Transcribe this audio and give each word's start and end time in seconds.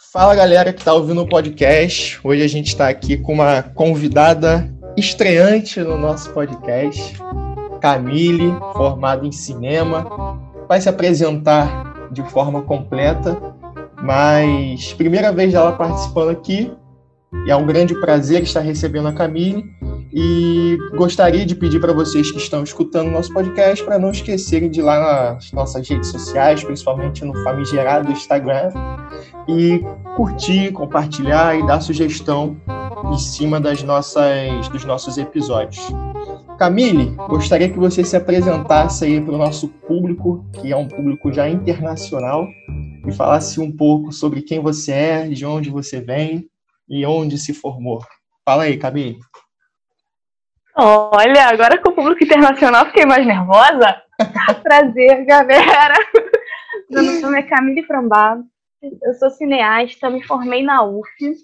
Fala 0.00 0.32
galera 0.32 0.72
que 0.72 0.78
está 0.78 0.94
ouvindo 0.94 1.22
o 1.22 1.28
podcast. 1.28 2.20
Hoje 2.22 2.42
a 2.42 2.48
gente 2.48 2.68
está 2.68 2.88
aqui 2.88 3.16
com 3.16 3.32
uma 3.32 3.62
convidada 3.62 4.72
estreante 4.96 5.80
no 5.80 5.98
nosso 5.98 6.32
podcast, 6.32 7.20
Camille, 7.80 8.56
formada 8.74 9.26
em 9.26 9.32
cinema. 9.32 10.06
Vai 10.68 10.80
se 10.80 10.88
apresentar 10.88 12.08
de 12.12 12.22
forma 12.30 12.62
completa, 12.62 13.36
mas 14.00 14.92
primeira 14.94 15.32
vez 15.32 15.52
dela 15.52 15.72
participando 15.72 16.30
aqui 16.30 16.72
e 17.44 17.50
é 17.50 17.56
um 17.56 17.66
grande 17.66 18.00
prazer 18.00 18.44
estar 18.44 18.60
recebendo 18.60 19.08
a 19.08 19.12
Camille. 19.12 19.64
E 20.12 20.78
gostaria 20.96 21.44
de 21.44 21.54
pedir 21.54 21.80
para 21.80 21.92
vocês 21.92 22.30
que 22.30 22.38
estão 22.38 22.62
escutando 22.62 23.10
nosso 23.10 23.32
podcast 23.32 23.84
para 23.84 23.98
não 23.98 24.10
esquecerem 24.10 24.70
de 24.70 24.80
ir 24.80 24.82
lá 24.82 25.00
nas 25.34 25.52
nossas 25.52 25.86
redes 25.88 26.08
sociais, 26.08 26.64
principalmente 26.64 27.24
no 27.24 27.34
famigerado 27.42 28.10
Instagram, 28.10 28.72
e 29.46 29.80
curtir, 30.16 30.72
compartilhar 30.72 31.58
e 31.58 31.66
dar 31.66 31.80
sugestão 31.80 32.56
em 33.12 33.18
cima 33.18 33.60
das 33.60 33.82
nossas, 33.82 34.68
dos 34.70 34.84
nossos 34.84 35.18
episódios. 35.18 35.86
Camille, 36.58 37.14
gostaria 37.28 37.68
que 37.68 37.78
você 37.78 38.02
se 38.02 38.16
apresentasse 38.16 39.04
aí 39.04 39.20
para 39.20 39.34
o 39.34 39.38
nosso 39.38 39.68
público, 39.68 40.44
que 40.54 40.72
é 40.72 40.76
um 40.76 40.88
público 40.88 41.32
já 41.32 41.48
internacional, 41.48 42.48
e 43.06 43.12
falasse 43.12 43.60
um 43.60 43.70
pouco 43.70 44.10
sobre 44.10 44.42
quem 44.42 44.58
você 44.58 44.92
é, 44.92 45.28
de 45.28 45.46
onde 45.46 45.70
você 45.70 46.00
vem 46.00 46.48
e 46.88 47.06
onde 47.06 47.38
se 47.38 47.54
formou. 47.54 48.00
Fala 48.44 48.64
aí, 48.64 48.76
Camille. 48.76 49.18
Olha, 50.80 51.48
agora 51.48 51.76
com 51.82 51.90
o 51.90 51.92
público 51.92 52.22
internacional 52.22 52.86
fiquei 52.86 53.04
mais 53.04 53.26
nervosa. 53.26 54.00
Prazer, 54.62 55.24
galera. 55.24 55.94
Meu 56.88 57.20
nome 57.20 57.40
é 57.40 57.42
Camille 57.42 57.82
Frambá. 57.82 58.40
Eu 59.02 59.12
sou 59.14 59.28
cineasta, 59.28 60.08
me 60.08 60.22
formei 60.22 60.62
na 60.62 60.84
UF. 60.84 61.34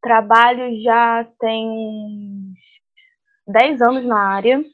Trabalho 0.00 0.82
já 0.82 1.28
tem 1.38 2.54
10 3.46 3.82
anos 3.82 4.06
na 4.06 4.18
área. 4.18 4.64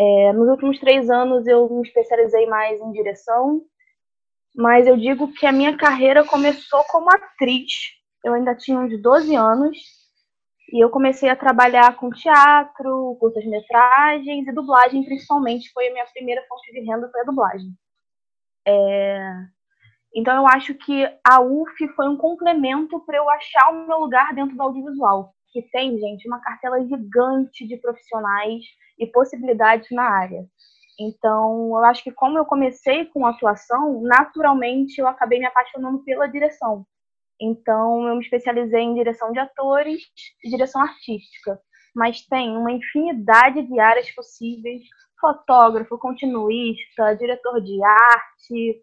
É, 0.00 0.32
nos 0.32 0.48
últimos 0.48 0.80
três 0.80 1.10
anos 1.10 1.46
eu 1.46 1.68
me 1.68 1.82
especializei 1.82 2.46
mais 2.46 2.80
em 2.80 2.90
direção, 2.90 3.60
mas 4.56 4.86
eu 4.86 4.96
digo 4.96 5.30
que 5.34 5.44
a 5.44 5.52
minha 5.52 5.76
carreira 5.76 6.24
começou 6.24 6.82
como 6.84 7.14
atriz. 7.14 7.70
Eu 8.24 8.32
ainda 8.32 8.54
tinha 8.54 8.78
uns 8.78 8.98
12 9.02 9.36
anos 9.36 9.76
e 10.72 10.82
eu 10.82 10.90
comecei 10.90 11.28
a 11.28 11.36
trabalhar 11.36 11.96
com 11.96 12.10
teatro, 12.10 13.16
curtas-metragens 13.20 14.46
e 14.46 14.52
dublagem, 14.52 15.04
principalmente. 15.04 15.70
Foi 15.72 15.88
a 15.88 15.92
minha 15.92 16.06
primeira 16.06 16.42
fonte 16.48 16.72
de 16.72 16.80
renda, 16.80 17.08
foi 17.10 17.20
a 17.20 17.24
dublagem. 17.24 17.70
É... 18.66 19.30
Então, 20.14 20.36
eu 20.36 20.46
acho 20.46 20.74
que 20.74 21.04
a 21.26 21.40
UF 21.40 21.88
foi 21.96 22.08
um 22.08 22.16
complemento 22.16 23.00
para 23.00 23.16
eu 23.16 23.28
achar 23.28 23.70
o 23.70 23.86
meu 23.86 23.98
lugar 23.98 24.32
dentro 24.32 24.56
do 24.56 24.62
audiovisual, 24.62 25.34
que 25.52 25.62
tem, 25.70 25.98
gente, 25.98 26.28
uma 26.28 26.40
cartela 26.40 26.80
gigante 26.86 27.66
de 27.66 27.76
profissionais 27.76 28.62
e 28.98 29.06
possibilidades 29.08 29.90
na 29.90 30.04
área. 30.04 30.46
Então, 30.98 31.70
eu 31.70 31.84
acho 31.84 32.04
que 32.04 32.12
como 32.12 32.38
eu 32.38 32.44
comecei 32.44 33.06
com 33.06 33.26
atuação, 33.26 34.00
naturalmente 34.02 35.00
eu 35.00 35.08
acabei 35.08 35.40
me 35.40 35.46
apaixonando 35.46 35.98
pela 36.04 36.28
direção. 36.28 36.86
Então, 37.40 38.08
eu 38.08 38.16
me 38.16 38.22
especializei 38.22 38.80
em 38.80 38.94
direção 38.94 39.32
de 39.32 39.38
atores 39.38 40.02
e 40.42 40.50
direção 40.50 40.80
artística. 40.80 41.60
Mas 41.94 42.26
tem 42.26 42.56
uma 42.56 42.72
infinidade 42.72 43.62
de 43.62 43.78
áreas 43.78 44.10
possíveis: 44.12 44.82
fotógrafo, 45.20 45.98
continuista, 45.98 47.14
diretor 47.14 47.60
de 47.60 47.82
arte, 47.82 48.82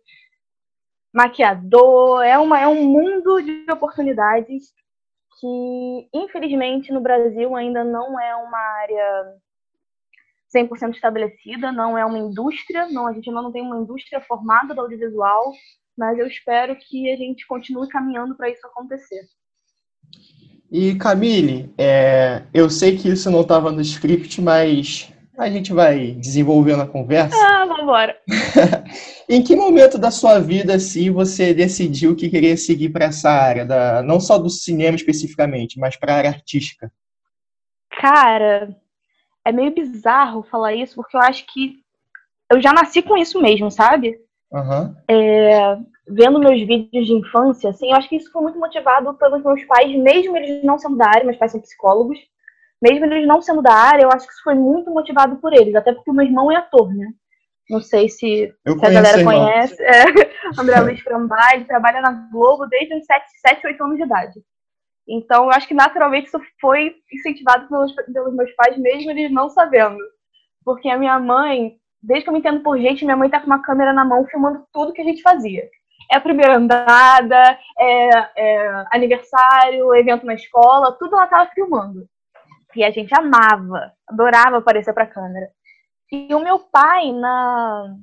maquiador. 1.14 2.24
É, 2.24 2.38
uma, 2.38 2.60
é 2.60 2.68
um 2.68 2.84
mundo 2.84 3.42
de 3.42 3.66
oportunidades 3.72 4.74
que, 5.40 6.10
infelizmente, 6.14 6.92
no 6.92 7.02
Brasil 7.02 7.56
ainda 7.56 7.84
não 7.84 8.20
é 8.20 8.36
uma 8.36 8.60
área 8.60 9.36
100% 10.56 10.96
estabelecida, 10.96 11.72
não 11.72 11.98
é 11.98 12.06
uma 12.06 12.20
indústria, 12.20 12.88
não, 12.90 13.08
a 13.08 13.14
gente 13.14 13.30
ainda 13.30 13.42
não 13.42 13.52
tem 13.52 13.62
uma 13.62 13.80
indústria 13.80 14.22
formada 14.22 14.74
do 14.74 14.82
audiovisual 14.82 15.54
mas 15.98 16.18
eu 16.18 16.28
espero 16.28 16.76
que 16.76 17.12
a 17.12 17.16
gente 17.16 17.46
continue 17.46 17.88
caminhando 17.88 18.36
para 18.36 18.50
isso 18.50 18.66
acontecer. 18.66 19.22
E 20.72 20.96
Camille, 20.96 21.74
é, 21.78 22.44
eu 22.54 22.70
sei 22.70 22.98
que 22.98 23.10
isso 23.10 23.30
não 23.30 23.42
estava 23.42 23.72
no 23.72 23.82
script, 23.82 24.42
mas 24.42 25.12
a 25.38 25.50
gente 25.50 25.74
vai 25.74 26.12
desenvolvendo 26.14 26.84
a 26.84 26.88
conversa. 26.88 27.36
Ah, 27.36 27.66
vamos 27.66 27.84
embora. 27.84 28.18
em 29.28 29.44
que 29.44 29.56
momento 29.56 29.98
da 29.98 30.12
sua 30.12 30.40
vida 30.40 30.76
assim 30.76 31.12
você 31.12 31.54
decidiu 31.54 32.16
que 32.16 32.30
queria 32.30 32.56
seguir 32.56 32.90
para 32.90 33.06
essa 33.06 33.30
área, 33.30 33.66
da, 33.66 34.02
não 34.02 34.20
só 34.20 34.38
do 34.38 34.50
cinema 34.50 34.96
especificamente, 34.96 35.80
mas 35.80 35.98
para 35.98 36.14
a 36.14 36.18
área 36.18 36.30
artística? 36.30 36.92
Cara, 37.90 38.76
é 39.44 39.52
meio 39.52 39.74
bizarro 39.74 40.44
falar 40.44 40.74
isso, 40.74 40.96
porque 40.96 41.18
eu 41.18 41.22
acho 41.22 41.46
que 41.48 41.80
eu 42.50 42.62
já 42.62 42.72
nasci 42.72 43.02
com 43.02 43.18
isso 43.18 43.42
mesmo, 43.42 43.70
sabe? 43.72 44.20
Uhum. 44.52 44.96
É, 45.10 45.78
vendo 46.08 46.40
meus 46.40 46.60
vídeos 46.66 47.08
de 47.08 47.14
infância, 47.14 47.70
assim, 47.70 47.90
eu 47.92 47.98
acho 47.98 48.10
que 48.10 48.18
isso 48.18 48.32
foi 48.32 48.42
muito 48.42 48.60
motivado 48.60 49.14
pelos 49.16 49.44
meus 49.44 49.64
pais, 49.66 49.96
mesmo 49.96 50.36
eles 50.36 50.64
não 50.64 50.78
sendo 50.78 50.98
da 50.98 51.08
área, 51.08 51.24
meus 51.24 51.38
pais 51.38 51.52
são 51.52 51.62
psicólogos, 51.62 52.18
mesmo 52.82 53.06
eles 53.06 53.28
não 53.28 53.42
sendo 53.42 53.62
da 53.62 53.74
área, 53.74 54.04
eu 54.04 54.12
acho 54.12 54.28
que 54.28 54.34
isso 54.34 54.44
foi 54.44 54.56
muito 54.56 54.92
motivado 54.92 55.38
por 55.38 55.54
eles, 55.54 55.76
até 55.76 55.94
porque 55.94 56.10
o 56.10 56.14
meu 56.14 56.26
irmão 56.26 56.52
é 56.52 56.58
ator, 56.58 56.94
né? 56.94 57.08
Não 57.70 57.80
sei 57.80 58.10
se, 58.10 58.54
se 58.68 58.86
a 58.86 58.90
galera 58.90 59.24
conhece. 59.24 59.82
É, 59.82 60.04
André 60.60 60.80
Luiz 60.82 61.00
Frambá, 61.00 61.54
ele 61.54 61.64
trabalha 61.64 62.02
na 62.02 62.12
Globo 62.30 62.66
desde 62.68 62.96
os 62.96 63.06
7, 63.06 63.26
7, 63.48 63.68
8 63.68 63.84
anos 63.84 63.98
de 63.98 64.04
idade. 64.04 64.42
Então, 65.08 65.46
eu 65.46 65.52
acho 65.52 65.68
que 65.68 65.74
naturalmente 65.74 66.28
isso 66.28 66.40
foi 66.60 66.96
incentivado 67.12 67.68
pelos, 67.70 67.94
pelos 67.94 68.36
meus 68.36 68.52
pais, 68.56 68.78
mesmo 68.78 69.12
eles 69.12 69.32
não 69.32 69.50
sabendo. 69.50 69.98
Porque 70.66 70.90
a 70.90 70.98
minha 70.98 71.18
mãe, 71.20 71.78
desde 72.02 72.24
que 72.24 72.30
eu 72.30 72.34
me 72.34 72.40
entendo 72.40 72.62
por 72.62 72.78
gente, 72.78 73.06
minha 73.06 73.18
mãe 73.18 73.30
tá 73.30 73.40
com 73.40 73.46
uma 73.46 73.62
câmera 73.62 73.94
na 73.94 74.04
mão 74.04 74.26
filmando 74.26 74.66
tudo 74.72 74.94
que 74.94 75.02
a 75.02 75.06
gente 75.06 75.22
fazia. 75.22 75.70
É 76.12 76.18
a 76.18 76.22
primeira 76.22 76.58
andada, 76.58 77.60
é, 77.80 78.10
é 78.36 78.86
aniversário, 78.92 79.96
evento 79.96 80.26
na 80.26 80.34
escola, 80.34 80.98
tudo 81.00 81.16
ela 81.16 81.28
tava 81.28 81.50
filmando. 81.52 82.08
E 82.76 82.84
a 82.84 82.92
gente 82.92 83.14
amava, 83.14 83.94
adorava 84.08 84.58
aparecer 84.58 84.94
pra 84.94 85.06
câmera. 85.06 85.50
E 86.12 86.34
o 86.34 86.40
meu 86.40 86.60
pai, 86.60 87.12
na, 87.14 87.96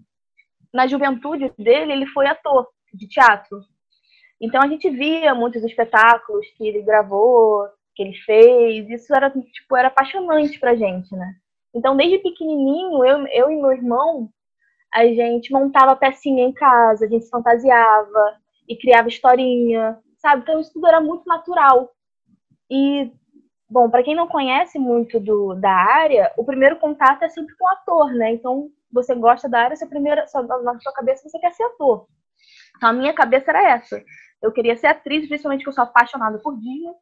na 0.73 0.87
juventude 0.87 1.53
dele, 1.59 1.93
ele 1.93 2.07
foi 2.07 2.27
ator 2.27 2.69
de 2.95 3.07
teatro. 3.07 3.61
Então 4.41 4.63
a 4.63 4.69
gente 4.69 4.89
via 4.89 5.35
muitos 5.35 5.63
espetáculos 5.65 6.47
que 6.57 6.67
ele 6.67 6.83
gravou, 6.83 7.67
que 7.95 8.03
ele 8.03 8.15
fez. 8.25 8.89
Isso 8.89 9.15
era 9.15 9.31
tipo 9.31 9.77
era 9.77 9.89
apaixonante 9.89 10.59
pra 10.59 10.77
gente, 10.77 11.15
né? 11.15 11.35
Então, 11.75 11.97
desde 11.97 12.19
pequenininho, 12.19 13.05
eu, 13.05 13.27
eu 13.29 13.51
e 13.51 13.57
meu 13.57 13.73
irmão, 13.73 14.31
a 14.93 15.05
gente 15.05 15.53
montava 15.53 15.95
pecinha 15.97 16.45
em 16.45 16.53
casa, 16.53 17.05
a 17.05 17.09
gente 17.09 17.25
se 17.25 17.31
fantasiava 17.31 18.39
e 18.69 18.77
criava 18.77 19.09
historinha, 19.09 19.99
sabe? 20.19 20.43
Então, 20.43 20.61
isso 20.61 20.73
tudo 20.73 20.87
era 20.87 21.01
muito 21.01 21.27
natural. 21.27 21.91
E, 22.71 23.13
bom, 23.69 23.91
para 23.91 24.03
quem 24.03 24.15
não 24.15 24.29
conhece 24.29 24.79
muito 24.79 25.21
do, 25.21 25.55
da 25.55 25.71
área, 25.71 26.33
o 26.37 26.45
primeiro 26.45 26.77
contato 26.77 27.23
é 27.23 27.29
sempre 27.29 27.55
com 27.57 27.65
o 27.65 27.69
ator, 27.69 28.13
né? 28.15 28.33
Então, 28.33 28.71
você 28.91 29.15
gosta 29.15 29.49
da 29.49 29.61
área, 29.61 29.77
você 29.77 29.87
primeiro, 29.87 30.23
na 30.63 30.79
sua 30.81 30.93
cabeça 30.93 31.29
você 31.29 31.39
quer 31.39 31.53
ser 31.53 31.65
ator. 31.65 32.07
Então, 32.77 32.89
a 32.89 32.93
minha 32.93 33.13
cabeça 33.13 33.51
era 33.51 33.73
essa. 33.73 34.03
Eu 34.43 34.53
queria 34.53 34.77
ser 34.77 34.87
atriz, 34.87 35.27
principalmente 35.27 35.61
porque 35.61 35.71
eu 35.71 35.75
sou 35.75 35.85
apaixonada 35.85 36.39
por 36.39 36.57
Disney 36.57 36.95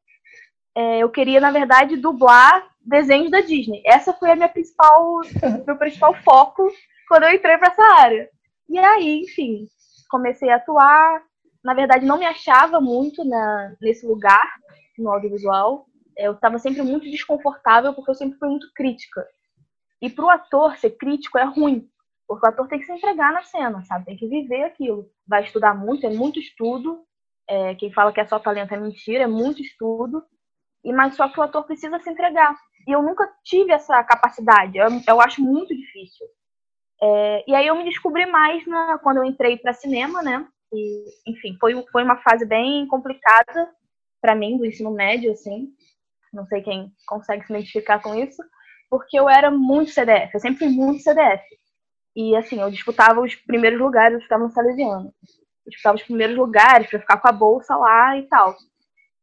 é, 0.76 0.98
eu 0.98 1.09
queria, 1.09 1.41
na 1.41 1.50
verdade, 1.50 1.97
dublar 1.97 2.69
desenhos 2.82 3.31
da 3.31 3.41
Disney. 3.41 3.82
Essa 3.87 4.12
foi 4.12 4.31
a 4.31 4.37
minha 4.37 4.48
principal, 4.48 5.20
meu 5.66 5.76
principal 5.78 6.12
foco 6.22 6.70
quando 7.09 7.22
eu 7.22 7.32
entrei 7.32 7.56
para 7.56 7.69
essa 7.69 7.82
área. 7.98 8.28
E 8.69 8.78
aí, 8.78 9.22
enfim, 9.22 9.66
comecei 10.10 10.50
a 10.50 10.56
atuar. 10.56 11.22
Na 11.64 11.72
verdade, 11.72 12.04
não 12.04 12.19
me 12.19 12.26
achava 12.26 12.78
muito 12.78 13.25
na, 13.25 13.75
nesse 13.81 14.06
lugar, 14.06 14.46
no 14.99 15.11
audiovisual. 15.11 15.87
Eu 16.14 16.32
estava 16.32 16.58
sempre 16.58 16.82
muito 16.82 17.11
desconfortável 17.11 17.94
porque 17.94 18.11
eu 18.11 18.14
sempre 18.14 18.38
fui 18.38 18.49
muito 18.50 18.70
crítica. 18.75 19.26
E 20.02 20.11
para 20.11 20.26
o 20.26 20.31
ator 20.31 20.76
ser 20.76 20.90
crítico 20.90 21.38
é 21.38 21.44
ruim, 21.44 21.88
porque 22.29 22.46
o 22.46 22.50
ator 22.50 22.69
tem 22.69 22.79
que 22.79 22.84
se 22.84 22.93
entregar 22.93 23.32
na 23.32 23.43
cena, 23.43 23.82
sabe? 23.84 24.05
Tem 24.05 24.17
que 24.17 24.29
viver 24.29 24.64
aquilo. 24.64 25.11
Vai 25.26 25.43
estudar 25.43 25.75
muito, 25.75 26.06
é 26.06 26.11
muito 26.11 26.38
estudo. 26.38 27.02
É, 27.49 27.75
quem 27.76 27.90
fala 27.90 28.12
que 28.12 28.20
é 28.20 28.26
só 28.26 28.38
talento 28.38 28.75
é 28.75 28.76
mentira, 28.79 29.25
é 29.25 29.26
muito 29.26 29.62
estudo 29.62 30.22
e 30.87 30.93
mas 30.93 31.17
só 31.17 31.29
que 31.29 31.41
o 31.41 31.43
ator 31.43 31.65
precisa 31.65 31.99
se 31.99 32.09
entregar. 32.09 32.56
E 32.87 32.93
eu 32.93 33.03
nunca 33.03 33.29
tive 33.43 33.73
essa 33.73 34.03
capacidade. 34.05 34.79
Eu, 34.79 34.87
eu 35.06 35.21
acho 35.21 35.43
muito 35.43 35.77
difícil. 35.77 36.25
É, 37.03 37.44
e 37.50 37.55
aí 37.56 37.67
eu 37.67 37.75
me 37.75 37.85
descobri 37.85 38.25
mais 38.25 38.65
na, 38.69 38.97
quando 38.99 39.17
eu 39.17 39.25
entrei 39.25 39.59
para 39.59 39.73
cinema, 39.73 40.23
né? 40.23 40.47
E, 40.73 41.05
enfim, 41.27 41.56
foi, 41.61 41.85
foi 41.91 42.05
uma 42.05 42.19
fase 42.19 42.47
bem 42.47 42.87
complicada 42.87 43.69
para 44.21 44.37
mim 44.37 44.56
do 44.56 44.65
ensino 44.65 44.93
médio, 44.93 45.33
assim. 45.33 45.69
Não 46.33 46.47
sei 46.47 46.62
quem 46.62 46.93
consegue 47.05 47.44
se 47.44 47.53
identificar 47.53 48.00
com 48.00 48.15
isso, 48.15 48.41
porque 48.89 49.19
eu 49.19 49.29
era 49.29 49.50
muito 49.50 49.91
CDF. 49.91 50.32
Eu 50.35 50.41
sempre 50.41 50.59
fui 50.61 50.69
muito 50.69 51.03
CDF. 51.03 51.44
E 52.15 52.37
assim, 52.37 52.61
eu 52.61 52.71
disputava 52.71 53.21
os 53.21 53.35
primeiros 53.35 53.81
lugares, 53.81 54.15
eu 54.15 54.23
estava 54.23 54.44
no 54.44 54.50
Salesiano. 54.50 55.12
disputava 55.67 55.97
os 55.97 56.03
primeiros 56.05 56.37
lugares 56.37 56.89
para 56.89 57.00
ficar 57.00 57.17
com 57.17 57.29
a 57.29 57.32
bolsa 57.32 57.75
lá 57.75 58.17
e 58.17 58.23
tal. 58.29 58.56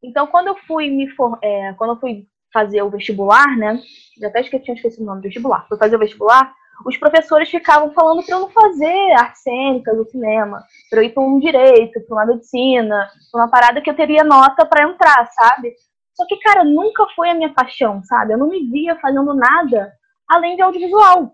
Então, 0.03 0.27
quando 0.27 0.47
eu 0.47 0.55
fui 0.67 0.89
me 0.89 1.09
for, 1.11 1.37
é, 1.41 1.73
quando 1.73 1.91
eu 1.91 1.99
fui 1.99 2.27
fazer 2.51 2.81
o 2.83 2.89
vestibular, 2.89 3.57
né? 3.57 3.79
Já 4.19 4.27
até 4.27 4.41
esqueci, 4.41 4.65
tinha 4.65 4.75
esquecido 4.75 5.03
o 5.03 5.05
nome 5.05 5.21
do 5.21 5.23
vestibular. 5.23 5.65
Fui 5.67 5.77
fazer 5.77 5.95
o 5.95 5.99
vestibular, 5.99 6.53
os 6.85 6.97
professores 6.97 7.49
ficavam 7.49 7.91
falando 7.93 8.23
para 8.23 8.35
eu 8.35 8.41
não 8.41 8.49
fazer 8.49 9.11
artes 9.13 9.41
cênicas 9.41 9.97
no 9.97 10.05
cinema, 10.05 10.63
para 10.89 10.99
eu 10.99 11.03
ir 11.03 11.13
para 11.13 11.23
um 11.23 11.39
direito, 11.39 12.01
para 12.01 12.15
uma 12.15 12.25
medicina, 12.25 13.07
para 13.31 13.41
uma 13.41 13.49
parada 13.49 13.81
que 13.81 13.89
eu 13.89 13.95
teria 13.95 14.23
nota 14.23 14.65
para 14.65 14.83
entrar, 14.83 15.25
sabe? 15.31 15.73
Só 16.13 16.25
que, 16.27 16.37
cara, 16.37 16.63
nunca 16.63 17.05
foi 17.15 17.29
a 17.29 17.33
minha 17.33 17.53
paixão, 17.53 18.03
sabe? 18.03 18.33
Eu 18.33 18.37
não 18.37 18.49
me 18.49 18.69
via 18.69 18.95
fazendo 18.97 19.33
nada 19.33 19.91
além 20.27 20.55
de 20.55 20.61
audiovisual. 20.61 21.31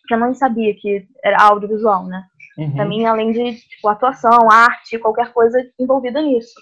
Porque 0.00 0.14
eu 0.14 0.18
não 0.18 0.34
sabia 0.34 0.74
que 0.74 1.06
era 1.24 1.42
audiovisual, 1.42 2.04
né? 2.06 2.24
Uhum. 2.58 2.72
Pra 2.74 2.84
mim, 2.84 3.04
além 3.04 3.32
de 3.32 3.54
tipo, 3.54 3.88
atuação, 3.88 4.50
arte, 4.50 4.98
qualquer 4.98 5.32
coisa 5.32 5.58
envolvida 5.80 6.20
nisso. 6.20 6.54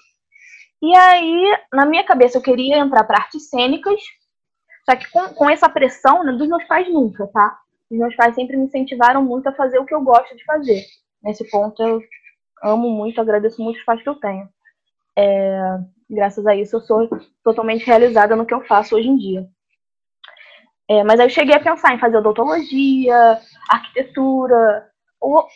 E 0.83 0.93
aí, 0.97 1.57
na 1.71 1.85
minha 1.85 2.03
cabeça, 2.03 2.37
eu 2.37 2.41
queria 2.41 2.77
entrar 2.77 3.05
para 3.05 3.19
artes 3.19 3.49
cênicas, 3.49 4.01
só 4.83 4.93
que 4.97 5.09
com, 5.11 5.29
com 5.29 5.49
essa 5.49 5.69
pressão, 5.69 6.25
né, 6.25 6.33
dos 6.33 6.45
meus 6.45 6.65
pais 6.65 6.91
nunca, 6.91 7.25
tá? 7.27 7.57
Os 7.89 7.97
meus 7.97 8.13
pais 8.17 8.35
sempre 8.35 8.57
me 8.57 8.65
incentivaram 8.65 9.23
muito 9.23 9.47
a 9.47 9.53
fazer 9.53 9.79
o 9.79 9.85
que 9.85 9.93
eu 9.93 10.01
gosto 10.01 10.35
de 10.35 10.43
fazer. 10.43 10.83
Nesse 11.23 11.49
ponto, 11.49 11.81
eu 11.81 12.01
amo 12.61 12.89
muito, 12.89 13.21
agradeço 13.21 13.63
muito 13.63 13.77
os 13.77 13.85
pais 13.85 14.03
que 14.03 14.09
eu 14.09 14.15
tenho. 14.15 14.49
É, 15.17 15.79
graças 16.09 16.45
a 16.45 16.53
isso, 16.53 16.75
eu 16.75 16.81
sou 16.81 17.09
totalmente 17.41 17.85
realizada 17.85 18.35
no 18.35 18.45
que 18.45 18.53
eu 18.53 18.59
faço 18.65 18.97
hoje 18.97 19.07
em 19.07 19.15
dia. 19.15 19.47
É, 20.89 21.01
mas 21.01 21.17
aí 21.17 21.27
eu 21.27 21.29
cheguei 21.29 21.55
a 21.55 21.63
pensar 21.63 21.95
em 21.95 21.99
fazer 21.99 22.17
odontologia, 22.17 23.39
arquitetura, 23.69 24.85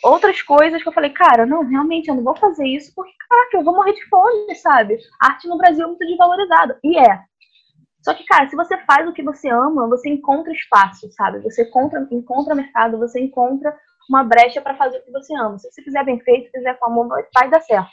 outras 0.02 0.40
coisas 0.42 0.82
que 0.82 0.88
eu 0.88 0.92
falei, 0.92 1.10
cara, 1.10 1.44
não, 1.44 1.62
realmente 1.62 2.08
eu 2.08 2.14
não 2.14 2.24
vou 2.24 2.36
fazer 2.36 2.66
isso 2.66 2.92
porque, 2.94 3.12
caraca, 3.28 3.56
eu 3.56 3.64
vou 3.64 3.74
morrer 3.74 3.92
de 3.92 4.08
fome, 4.08 4.54
sabe? 4.54 4.98
Arte 5.20 5.46
no 5.46 5.58
Brasil 5.58 5.84
é 5.84 5.86
muito 5.86 6.06
desvalorizada. 6.06 6.78
E 6.82 6.98
é. 6.98 7.20
Só 8.02 8.14
que, 8.14 8.24
cara, 8.24 8.48
se 8.48 8.56
você 8.56 8.78
faz 8.78 9.06
o 9.06 9.12
que 9.12 9.22
você 9.22 9.48
ama, 9.50 9.88
você 9.88 10.08
encontra 10.08 10.52
espaço, 10.52 11.10
sabe? 11.12 11.40
Você 11.40 11.62
encontra, 11.64 12.06
encontra 12.10 12.54
mercado, 12.54 12.98
você 12.98 13.20
encontra 13.20 13.76
uma 14.08 14.24
brecha 14.24 14.62
para 14.62 14.76
fazer 14.76 14.98
o 14.98 15.04
que 15.04 15.12
você 15.12 15.34
ama. 15.36 15.58
Se 15.58 15.70
você 15.70 15.82
fizer 15.82 16.04
bem 16.04 16.18
feito, 16.20 16.50
fizer 16.50 16.74
com 16.74 16.86
amor, 16.86 17.08
vai 17.34 17.50
dar 17.50 17.60
certo. 17.60 17.90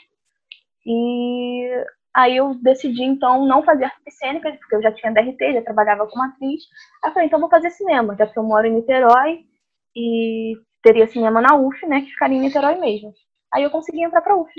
E 0.86 1.84
aí 2.14 2.36
eu 2.36 2.54
decidi, 2.62 3.02
então, 3.02 3.44
não 3.44 3.62
fazer 3.62 3.84
artes 3.84 4.16
cênicas, 4.16 4.56
porque 4.56 4.76
eu 4.76 4.82
já 4.82 4.92
tinha 4.92 5.12
DRT, 5.12 5.52
já 5.52 5.62
trabalhava 5.62 6.06
como 6.06 6.22
atriz. 6.22 6.62
Aí 7.04 7.10
eu 7.10 7.12
falei, 7.12 7.26
então 7.26 7.40
vou 7.40 7.50
fazer 7.50 7.70
cinema, 7.70 8.16
já 8.16 8.26
que 8.26 8.38
eu 8.38 8.42
moro 8.42 8.66
em 8.66 8.74
Niterói 8.74 9.44
e 9.94 10.54
teria 10.86 11.08
cinema 11.08 11.40
na 11.40 11.56
UF, 11.56 11.84
né, 11.88 12.02
que 12.02 12.12
ficaria 12.12 12.38
em 12.38 12.42
Niterói 12.42 12.78
mesmo. 12.78 13.12
Aí 13.52 13.64
eu 13.64 13.70
consegui 13.70 14.04
entrar 14.04 14.20
para 14.20 14.34
a 14.34 14.40
UF. 14.40 14.52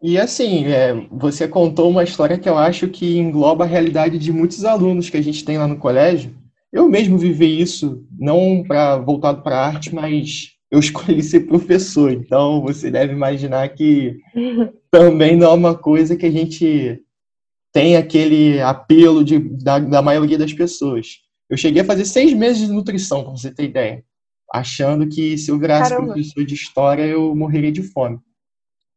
E 0.00 0.16
assim, 0.16 0.66
é, 0.66 0.94
você 1.10 1.48
contou 1.48 1.90
uma 1.90 2.04
história 2.04 2.38
que 2.38 2.48
eu 2.48 2.56
acho 2.56 2.86
que 2.86 3.18
engloba 3.18 3.64
a 3.64 3.66
realidade 3.66 4.16
de 4.16 4.32
muitos 4.32 4.64
alunos 4.64 5.10
que 5.10 5.16
a 5.16 5.22
gente 5.22 5.44
tem 5.44 5.58
lá 5.58 5.66
no 5.66 5.78
colégio. 5.78 6.32
Eu 6.72 6.88
mesmo 6.88 7.18
vivi 7.18 7.60
isso, 7.60 8.06
não 8.16 8.62
para 8.62 8.98
voltado 8.98 9.42
para 9.42 9.58
arte, 9.58 9.92
mas 9.92 10.52
eu 10.70 10.78
escolhi 10.78 11.20
ser 11.20 11.40
professor. 11.40 12.12
Então 12.12 12.62
você 12.62 12.88
deve 12.88 13.12
imaginar 13.12 13.68
que 13.70 14.16
também 14.88 15.36
não 15.36 15.46
é 15.50 15.54
uma 15.54 15.76
coisa 15.76 16.14
que 16.14 16.26
a 16.26 16.30
gente 16.30 17.02
tem 17.72 17.96
aquele 17.96 18.60
apelo 18.60 19.24
de, 19.24 19.40
da, 19.40 19.80
da 19.80 20.00
maioria 20.00 20.38
das 20.38 20.52
pessoas. 20.52 21.18
Eu 21.50 21.56
cheguei 21.56 21.82
a 21.82 21.84
fazer 21.84 22.04
seis 22.04 22.32
meses 22.32 22.66
de 22.66 22.72
nutrição, 22.72 23.24
para 23.24 23.32
você 23.32 23.50
ter 23.52 23.64
ideia 23.64 24.04
achando 24.52 25.08
que 25.08 25.36
se 25.36 25.50
eu 25.50 25.58
virasse 25.58 25.90
Caramba. 25.90 26.12
professor 26.12 26.44
de 26.44 26.54
história 26.54 27.02
eu 27.02 27.34
morreria 27.34 27.72
de 27.72 27.82
fome. 27.82 28.18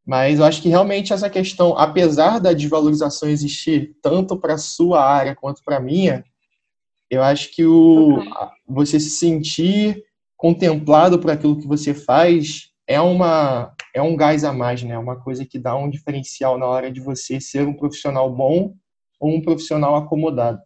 Mas 0.06 0.38
eu 0.38 0.44
acho 0.44 0.62
que 0.62 0.68
realmente 0.68 1.12
essa 1.12 1.30
questão, 1.30 1.76
apesar 1.76 2.40
da 2.40 2.52
desvalorização 2.52 3.28
existir 3.28 3.96
tanto 4.02 4.36
para 4.36 4.58
sua 4.58 5.04
área 5.04 5.36
quanto 5.36 5.62
para 5.62 5.76
a 5.76 5.80
minha, 5.80 6.24
eu 7.10 7.22
acho 7.22 7.54
que 7.54 7.64
o 7.64 8.22
você 8.66 8.98
se 8.98 9.10
sentir 9.10 10.02
contemplado 10.36 11.18
por 11.18 11.30
aquilo 11.30 11.58
que 11.58 11.66
você 11.66 11.92
faz 11.92 12.70
é 12.86 13.00
uma 13.00 13.74
é 13.94 14.00
um 14.00 14.16
gás 14.16 14.44
a 14.44 14.52
mais, 14.52 14.82
né? 14.82 14.96
Uma 14.98 15.20
coisa 15.20 15.44
que 15.44 15.58
dá 15.58 15.76
um 15.76 15.90
diferencial 15.90 16.56
na 16.56 16.66
hora 16.66 16.90
de 16.90 17.00
você 17.00 17.40
ser 17.40 17.66
um 17.66 17.74
profissional 17.74 18.32
bom 18.34 18.74
ou 19.20 19.34
um 19.34 19.42
profissional 19.42 19.96
acomodado. 19.96 20.60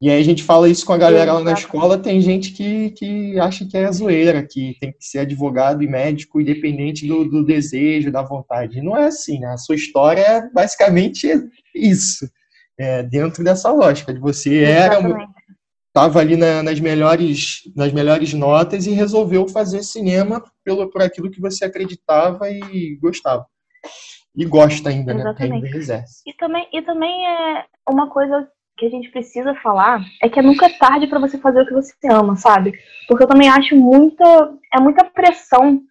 E 0.00 0.08
aí 0.08 0.20
a 0.20 0.24
gente 0.24 0.44
fala 0.44 0.68
isso 0.68 0.86
com 0.86 0.92
a 0.92 0.98
galera 0.98 1.32
lá 1.32 1.40
na 1.42 1.52
escola, 1.52 1.98
tem 1.98 2.20
gente 2.20 2.52
que, 2.52 2.90
que 2.90 3.38
acha 3.40 3.66
que 3.66 3.76
é 3.76 3.90
zoeira, 3.90 4.46
que 4.46 4.76
tem 4.80 4.92
que 4.92 5.04
ser 5.04 5.20
advogado 5.20 5.82
e 5.82 5.88
médico 5.88 6.40
independente 6.40 7.06
do, 7.06 7.24
do 7.24 7.44
desejo, 7.44 8.12
da 8.12 8.22
vontade. 8.22 8.80
Não 8.80 8.96
é 8.96 9.06
assim, 9.06 9.40
né? 9.40 9.48
A 9.48 9.56
sua 9.56 9.74
história 9.74 10.20
é 10.20 10.50
basicamente 10.50 11.28
isso, 11.74 12.30
é, 12.78 13.02
dentro 13.02 13.42
dessa 13.42 13.72
lógica, 13.72 14.14
de 14.14 14.20
você 14.20 14.62
era 14.62 15.00
estava 15.88 16.20
ali 16.20 16.36
na, 16.36 16.62
nas 16.62 16.78
melhores 16.78 17.62
nas 17.74 17.92
melhores 17.92 18.32
notas 18.32 18.86
e 18.86 18.92
resolveu 18.92 19.48
fazer 19.48 19.82
cinema 19.82 20.44
pelo 20.62 20.88
por 20.90 21.02
aquilo 21.02 21.30
que 21.30 21.40
você 21.40 21.64
acreditava 21.64 22.48
e 22.48 22.96
gostava 23.00 23.46
e 24.36 24.44
gosta 24.44 24.90
ainda 24.90 25.12
Exatamente. 25.12 25.48
né 25.48 25.66
ainda 25.66 25.76
exerce 25.76 26.22
e 26.26 26.32
também 26.34 26.68
e 26.72 26.82
também 26.82 27.26
é 27.26 27.64
uma 27.88 28.08
coisa 28.10 28.48
que 28.78 28.86
a 28.86 28.90
gente 28.90 29.10
precisa 29.10 29.54
falar 29.56 30.00
é 30.22 30.28
que 30.28 30.38
é 30.38 30.42
nunca 30.42 30.70
tarde 30.78 31.06
para 31.06 31.18
você 31.18 31.36
fazer 31.36 31.62
o 31.62 31.66
que 31.66 31.74
você 31.74 31.92
ama, 32.10 32.36
sabe? 32.36 32.72
Porque 33.08 33.24
eu 33.24 33.28
também 33.28 33.48
acho 33.48 33.74
muita 33.76 34.24
é 34.72 34.80
muita 34.80 35.04
pressão 35.04 35.82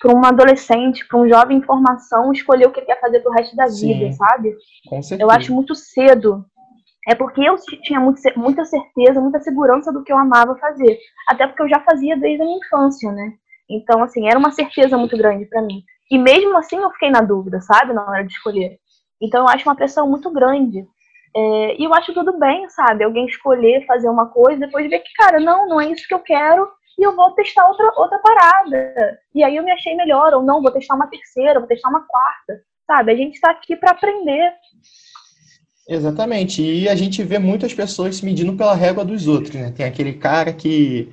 para 0.00 0.14
um 0.14 0.24
adolescente, 0.24 1.06
para 1.06 1.18
um 1.18 1.28
jovem 1.28 1.58
em 1.58 1.62
formação 1.62 2.32
escolher 2.32 2.66
o 2.66 2.70
que 2.70 2.80
ele 2.80 2.86
quer 2.86 3.00
fazer 3.00 3.20
pro 3.20 3.32
resto 3.32 3.56
da 3.56 3.66
Sim, 3.66 3.92
vida, 3.92 4.12
sabe? 4.12 4.54
Com 4.88 5.02
certeza. 5.02 5.22
Eu 5.22 5.30
acho 5.30 5.54
muito 5.54 5.74
cedo. 5.74 6.44
É 7.08 7.14
porque 7.14 7.40
eu 7.40 7.56
tinha 7.82 8.00
muito, 8.00 8.20
muita 8.36 8.64
certeza, 8.64 9.20
muita 9.20 9.40
segurança 9.40 9.92
do 9.92 10.02
que 10.02 10.12
eu 10.12 10.18
amava 10.18 10.56
fazer, 10.56 10.98
até 11.28 11.46
porque 11.46 11.62
eu 11.62 11.68
já 11.68 11.80
fazia 11.80 12.16
desde 12.16 12.42
a 12.42 12.44
minha 12.44 12.58
infância, 12.58 13.12
né? 13.12 13.32
Então, 13.70 14.02
assim, 14.02 14.28
era 14.28 14.38
uma 14.38 14.50
certeza 14.50 14.98
muito 14.98 15.16
grande 15.16 15.46
para 15.46 15.62
mim. 15.62 15.82
E 16.10 16.18
mesmo 16.18 16.56
assim 16.56 16.76
eu 16.76 16.90
fiquei 16.90 17.10
na 17.10 17.20
dúvida, 17.20 17.60
sabe, 17.60 17.92
na 17.92 18.04
hora 18.04 18.24
de 18.24 18.32
escolher. 18.32 18.78
Então 19.20 19.42
eu 19.42 19.48
acho 19.48 19.68
uma 19.68 19.74
pressão 19.74 20.08
muito 20.08 20.30
grande. 20.30 20.86
É, 21.34 21.80
e 21.80 21.84
eu 21.84 21.94
acho 21.94 22.12
tudo 22.12 22.38
bem, 22.38 22.68
sabe? 22.70 23.04
Alguém 23.04 23.26
escolher 23.26 23.86
fazer 23.86 24.08
uma 24.08 24.26
coisa, 24.26 24.60
depois 24.60 24.88
ver 24.88 25.00
que, 25.00 25.12
cara, 25.14 25.40
não, 25.40 25.68
não 25.68 25.80
é 25.80 25.90
isso 25.90 26.06
que 26.06 26.14
eu 26.14 26.20
quero, 26.20 26.68
e 26.98 27.02
eu 27.02 27.14
vou 27.14 27.30
testar 27.32 27.66
outra, 27.68 27.92
outra 27.96 28.18
parada. 28.18 29.18
E 29.34 29.44
aí 29.44 29.56
eu 29.56 29.62
me 29.62 29.70
achei 29.70 29.94
melhor, 29.94 30.32
ou 30.34 30.42
não, 30.42 30.62
vou 30.62 30.70
testar 30.70 30.94
uma 30.94 31.08
terceira, 31.08 31.58
vou 31.58 31.68
testar 31.68 31.88
uma 31.90 32.06
quarta, 32.06 32.62
sabe? 32.86 33.12
A 33.12 33.16
gente 33.16 33.34
está 33.34 33.50
aqui 33.50 33.76
para 33.76 33.90
aprender. 33.90 34.52
Exatamente. 35.88 36.62
E 36.62 36.88
a 36.88 36.94
gente 36.94 37.22
vê 37.22 37.38
muitas 37.38 37.72
pessoas 37.72 38.16
se 38.16 38.24
medindo 38.24 38.56
pela 38.56 38.74
régua 38.74 39.04
dos 39.04 39.28
outros, 39.28 39.54
né? 39.54 39.72
Tem 39.76 39.86
aquele 39.86 40.14
cara 40.14 40.52
que 40.52 41.12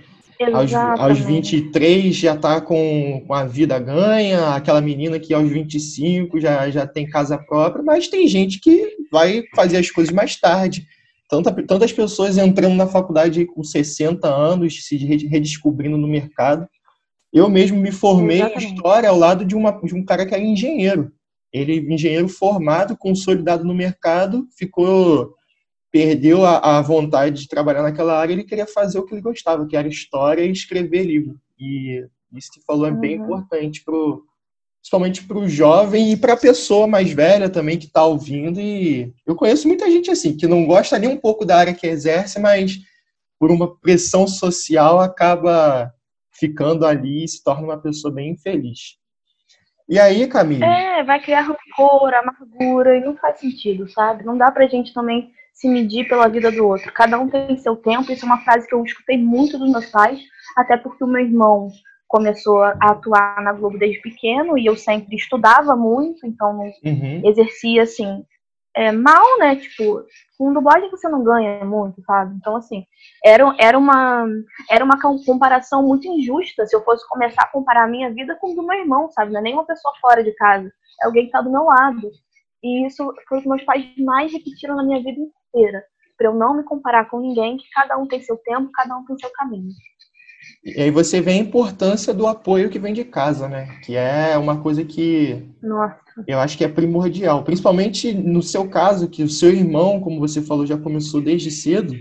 aos, 0.53 0.73
aos 0.73 1.19
23 1.19 2.15
já 2.15 2.33
está 2.33 2.59
com, 2.61 3.23
com 3.25 3.33
a 3.33 3.45
vida 3.45 3.77
ganha, 3.79 4.55
aquela 4.55 4.81
menina 4.81 5.19
que 5.19 5.33
aos 5.33 5.49
25 5.49 6.39
já, 6.39 6.69
já 6.69 6.87
tem 6.87 7.09
casa 7.09 7.37
própria, 7.37 7.83
mas 7.83 8.07
tem 8.07 8.27
gente 8.27 8.59
que 8.59 8.95
vai 9.11 9.43
fazer 9.55 9.77
as 9.77 9.89
coisas 9.89 10.13
mais 10.13 10.35
tarde. 10.39 10.85
Tanta, 11.29 11.51
tantas 11.65 11.91
pessoas 11.91 12.37
entrando 12.37 12.75
na 12.75 12.87
faculdade 12.87 13.45
com 13.45 13.63
60 13.63 14.27
anos, 14.27 14.85
se 14.85 14.97
redescobrindo 14.97 15.97
no 15.97 16.07
mercado. 16.07 16.67
Eu 17.31 17.49
mesmo 17.49 17.79
me 17.79 17.91
formei 17.91 18.37
Exatamente. 18.37 18.65
em 18.65 18.75
história 18.75 19.09
ao 19.09 19.17
lado 19.17 19.43
de, 19.43 19.55
uma, 19.55 19.71
de 19.71 19.95
um 19.95 20.05
cara 20.05 20.25
que 20.25 20.33
era 20.33 20.43
engenheiro. 20.43 21.11
Ele, 21.51 21.79
engenheiro 21.93 22.27
formado, 22.27 22.97
consolidado 22.97 23.63
no 23.63 23.73
mercado, 23.73 24.47
ficou 24.57 25.33
perdeu 25.93 26.43
a, 26.43 26.79
a, 26.79 26.81
vontade 26.81 27.43
de 27.43 27.47
trabalhar 27.47 27.83
naquela 27.83 28.19
área, 28.19 28.33
ele 28.33 28.43
queria 28.43 28.65
fazer 28.65 28.97
o 28.97 29.05
que 29.05 29.13
ele 29.13 29.21
gostava, 29.21 29.67
que 29.67 29.77
era 29.77 29.87
história 29.87 30.41
e 30.41 30.51
escrever 30.51 31.03
livro. 31.03 31.39
E 31.59 32.03
isso 32.33 32.51
que 32.51 32.65
falou 32.65 32.87
é 32.87 32.91
bem 32.91 33.19
uhum. 33.19 33.25
importante 33.25 33.83
pro, 33.85 34.25
principalmente 34.79 35.23
para 35.23 35.37
o 35.37 35.47
jovem 35.47 36.11
e 36.11 36.17
para 36.17 36.33
a 36.33 36.37
pessoa 36.37 36.87
mais 36.87 37.11
velha 37.11 37.47
também 37.47 37.77
que 37.77 37.85
está 37.85 38.03
ouvindo. 38.03 38.59
E 38.59 39.13
eu 39.23 39.35
conheço 39.35 39.67
muita 39.67 39.85
gente 39.91 40.09
assim 40.09 40.35
que 40.35 40.47
não 40.47 40.65
gosta 40.65 40.97
nem 40.97 41.09
um 41.09 41.17
pouco 41.17 41.45
da 41.45 41.57
área 41.57 41.75
que 41.75 41.85
exerce, 41.85 42.39
mas 42.39 42.79
por 43.39 43.51
uma 43.51 43.79
pressão 43.79 44.27
social 44.27 44.99
acaba 44.99 45.93
ficando 46.31 46.87
ali 46.87 47.23
e 47.23 47.27
se 47.27 47.43
torna 47.43 47.67
uma 47.67 47.77
pessoa 47.77 48.11
bem 48.11 48.31
infeliz. 48.31 48.97
E 49.87 49.99
aí, 49.99 50.25
Camila? 50.25 50.65
É, 50.65 51.03
vai 51.03 51.21
criar 51.21 51.41
rancor, 51.41 52.11
amargura, 52.15 52.97
e 52.97 53.01
não 53.01 53.15
faz 53.15 53.39
sentido, 53.39 53.87
sabe? 53.91 54.23
Não 54.23 54.35
dá 54.35 54.49
pra 54.49 54.65
gente 54.65 54.91
também 54.91 55.31
se 55.53 55.69
medir 55.69 56.07
pela 56.07 56.27
vida 56.27 56.51
do 56.51 56.67
outro. 56.67 56.91
Cada 56.91 57.19
um 57.19 57.29
tem 57.29 57.55
seu 57.57 57.75
tempo. 57.75 58.11
Isso 58.11 58.25
é 58.25 58.27
uma 58.27 58.41
frase 58.41 58.67
que 58.67 58.73
eu 58.73 58.83
escutei 58.83 59.17
muito 59.17 59.57
dos 59.57 59.71
meus 59.71 59.85
pais, 59.85 60.19
até 60.57 60.75
porque 60.75 61.03
o 61.03 61.07
meu 61.07 61.21
irmão 61.21 61.69
começou 62.07 62.61
a 62.63 62.77
atuar 62.81 63.41
na 63.41 63.53
Globo 63.53 63.77
desde 63.77 64.01
pequeno 64.01 64.57
e 64.57 64.65
eu 64.65 64.75
sempre 64.75 65.15
estudava 65.15 65.75
muito, 65.75 66.27
então 66.27 66.59
uhum. 66.83 67.21
exercia 67.25 67.81
assim 67.83 68.23
é, 68.75 68.91
mal, 68.91 69.39
né? 69.39 69.55
Tipo, 69.55 70.03
com 70.37 70.53
dublagem 70.53 70.89
você 70.89 71.07
não 71.07 71.23
ganha 71.23 71.63
muito, 71.63 72.01
sabe? 72.03 72.35
Então, 72.35 72.55
assim, 72.55 72.85
era, 73.23 73.55
era, 73.59 73.77
uma, 73.77 74.27
era 74.69 74.83
uma 74.83 74.99
comparação 74.99 75.83
muito 75.83 76.07
injusta 76.07 76.65
se 76.65 76.75
eu 76.75 76.83
fosse 76.83 77.07
começar 77.07 77.43
a 77.43 77.51
comparar 77.51 77.85
a 77.85 77.87
minha 77.87 78.11
vida 78.11 78.35
com 78.35 78.51
o 78.51 78.55
do 78.55 78.65
meu 78.65 78.77
irmão, 78.79 79.09
sabe? 79.11 79.31
Não 79.31 79.39
é 79.39 79.43
nem 79.43 79.53
uma 79.53 79.65
pessoa 79.65 79.93
fora 80.01 80.23
de 80.23 80.31
casa, 80.33 80.71
é 81.01 81.05
alguém 81.05 81.25
que 81.25 81.31
tá 81.31 81.41
do 81.41 81.51
meu 81.51 81.63
lado. 81.63 82.11
E 82.63 82.87
isso 82.87 83.13
foi 83.27 83.39
o 83.39 83.41
que 83.41 83.49
meus 83.49 83.63
pais 83.63 83.85
mais 83.97 84.31
repetiram 84.31 84.75
na 84.75 84.83
minha 84.83 85.03
vida 85.03 85.19
inteira. 85.53 85.83
Pra 86.17 86.27
eu 86.27 86.33
não 86.33 86.55
me 86.55 86.63
comparar 86.63 87.09
com 87.09 87.19
ninguém, 87.19 87.57
que 87.57 87.69
cada 87.71 87.97
um 87.97 88.07
tem 88.07 88.21
seu 88.21 88.37
tempo, 88.37 88.71
cada 88.71 88.97
um 88.97 89.05
tem 89.05 89.17
seu 89.17 89.29
caminho. 89.31 89.69
E 90.63 90.81
aí 90.81 90.91
você 90.91 91.19
vê 91.19 91.31
a 91.31 91.37
importância 91.37 92.13
do 92.13 92.27
apoio 92.27 92.69
que 92.69 92.79
vem 92.79 92.93
de 92.93 93.03
casa, 93.03 93.47
né? 93.47 93.79
Que 93.83 93.95
é 93.95 94.37
uma 94.37 94.61
coisa 94.61 94.83
que 94.83 95.45
Nossa. 95.61 95.99
eu 96.27 96.39
acho 96.39 96.57
que 96.57 96.63
é 96.63 96.69
primordial. 96.69 97.43
Principalmente 97.43 98.13
no 98.13 98.41
seu 98.41 98.69
caso, 98.69 99.09
que 99.09 99.23
o 99.23 99.29
seu 99.29 99.49
irmão, 99.49 99.99
como 99.99 100.19
você 100.19 100.41
falou, 100.41 100.65
já 100.65 100.77
começou 100.77 101.21
desde 101.21 101.51
cedo. 101.51 101.93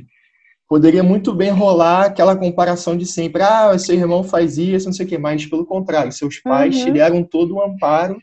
Poderia 0.68 1.02
muito 1.02 1.34
bem 1.34 1.50
rolar 1.50 2.06
aquela 2.06 2.36
comparação 2.36 2.96
de 2.96 3.04
sempre. 3.04 3.42
Ah, 3.42 3.76
seu 3.78 3.94
irmão 3.94 4.22
faz 4.22 4.58
isso, 4.58 4.86
não 4.86 4.92
sei 4.92 5.06
o 5.06 5.08
que 5.08 5.18
mais. 5.18 5.44
Pelo 5.44 5.66
contrário, 5.66 6.12
seus 6.12 6.38
pais 6.38 6.76
uhum. 6.76 6.84
te 6.84 6.90
deram 6.92 7.24
todo 7.24 7.56
o 7.56 7.62
amparo 7.62 8.16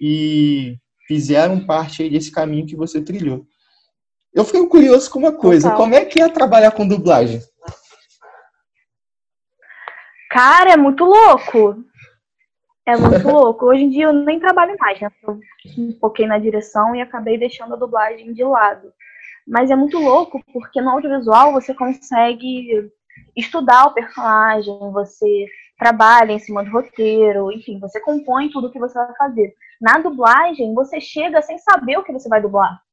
e 0.00 0.76
fizeram 1.06 1.66
parte 1.66 2.02
aí 2.02 2.10
desse 2.10 2.30
caminho 2.30 2.66
que 2.66 2.76
você 2.76 3.00
trilhou. 3.00 3.46
Eu 4.36 4.44
fiquei 4.44 4.66
curioso 4.66 5.10
com 5.10 5.18
uma 5.18 5.32
coisa. 5.32 5.70
Total. 5.70 5.82
Como 5.82 5.94
é 5.94 6.04
que 6.04 6.20
é 6.20 6.28
trabalhar 6.28 6.70
com 6.72 6.86
dublagem? 6.86 7.40
Cara, 10.30 10.72
é 10.72 10.76
muito 10.76 11.06
louco. 11.06 11.82
É 12.84 12.94
muito 12.98 13.26
louco. 13.26 13.64
Hoje 13.64 13.84
em 13.84 13.88
dia 13.88 14.04
eu 14.04 14.12
nem 14.12 14.38
trabalho 14.38 14.76
mais, 14.78 15.00
né? 15.00 15.10
Eu 15.24 15.40
foquei 15.98 16.26
na 16.26 16.38
direção 16.38 16.94
e 16.94 17.00
acabei 17.00 17.38
deixando 17.38 17.72
a 17.72 17.78
dublagem 17.78 18.34
de 18.34 18.44
lado. 18.44 18.92
Mas 19.48 19.70
é 19.70 19.76
muito 19.76 19.98
louco 19.98 20.38
porque 20.52 20.82
no 20.82 20.90
audiovisual 20.90 21.52
você 21.52 21.72
consegue 21.72 22.92
estudar 23.34 23.86
o 23.86 23.94
personagem, 23.94 24.78
você 24.92 25.46
trabalha 25.78 26.32
em 26.32 26.38
cima 26.38 26.62
do 26.62 26.70
roteiro, 26.70 27.50
enfim, 27.50 27.80
você 27.80 28.00
compõe 28.00 28.50
tudo 28.50 28.66
o 28.66 28.70
que 28.70 28.78
você 28.78 28.94
vai 28.94 29.14
fazer. 29.16 29.54
Na 29.80 29.98
dublagem, 29.98 30.74
você 30.74 31.00
chega 31.00 31.40
sem 31.40 31.56
saber 31.58 31.96
o 31.96 32.04
que 32.04 32.12
você 32.12 32.28
vai 32.28 32.42
dublar. 32.42 32.85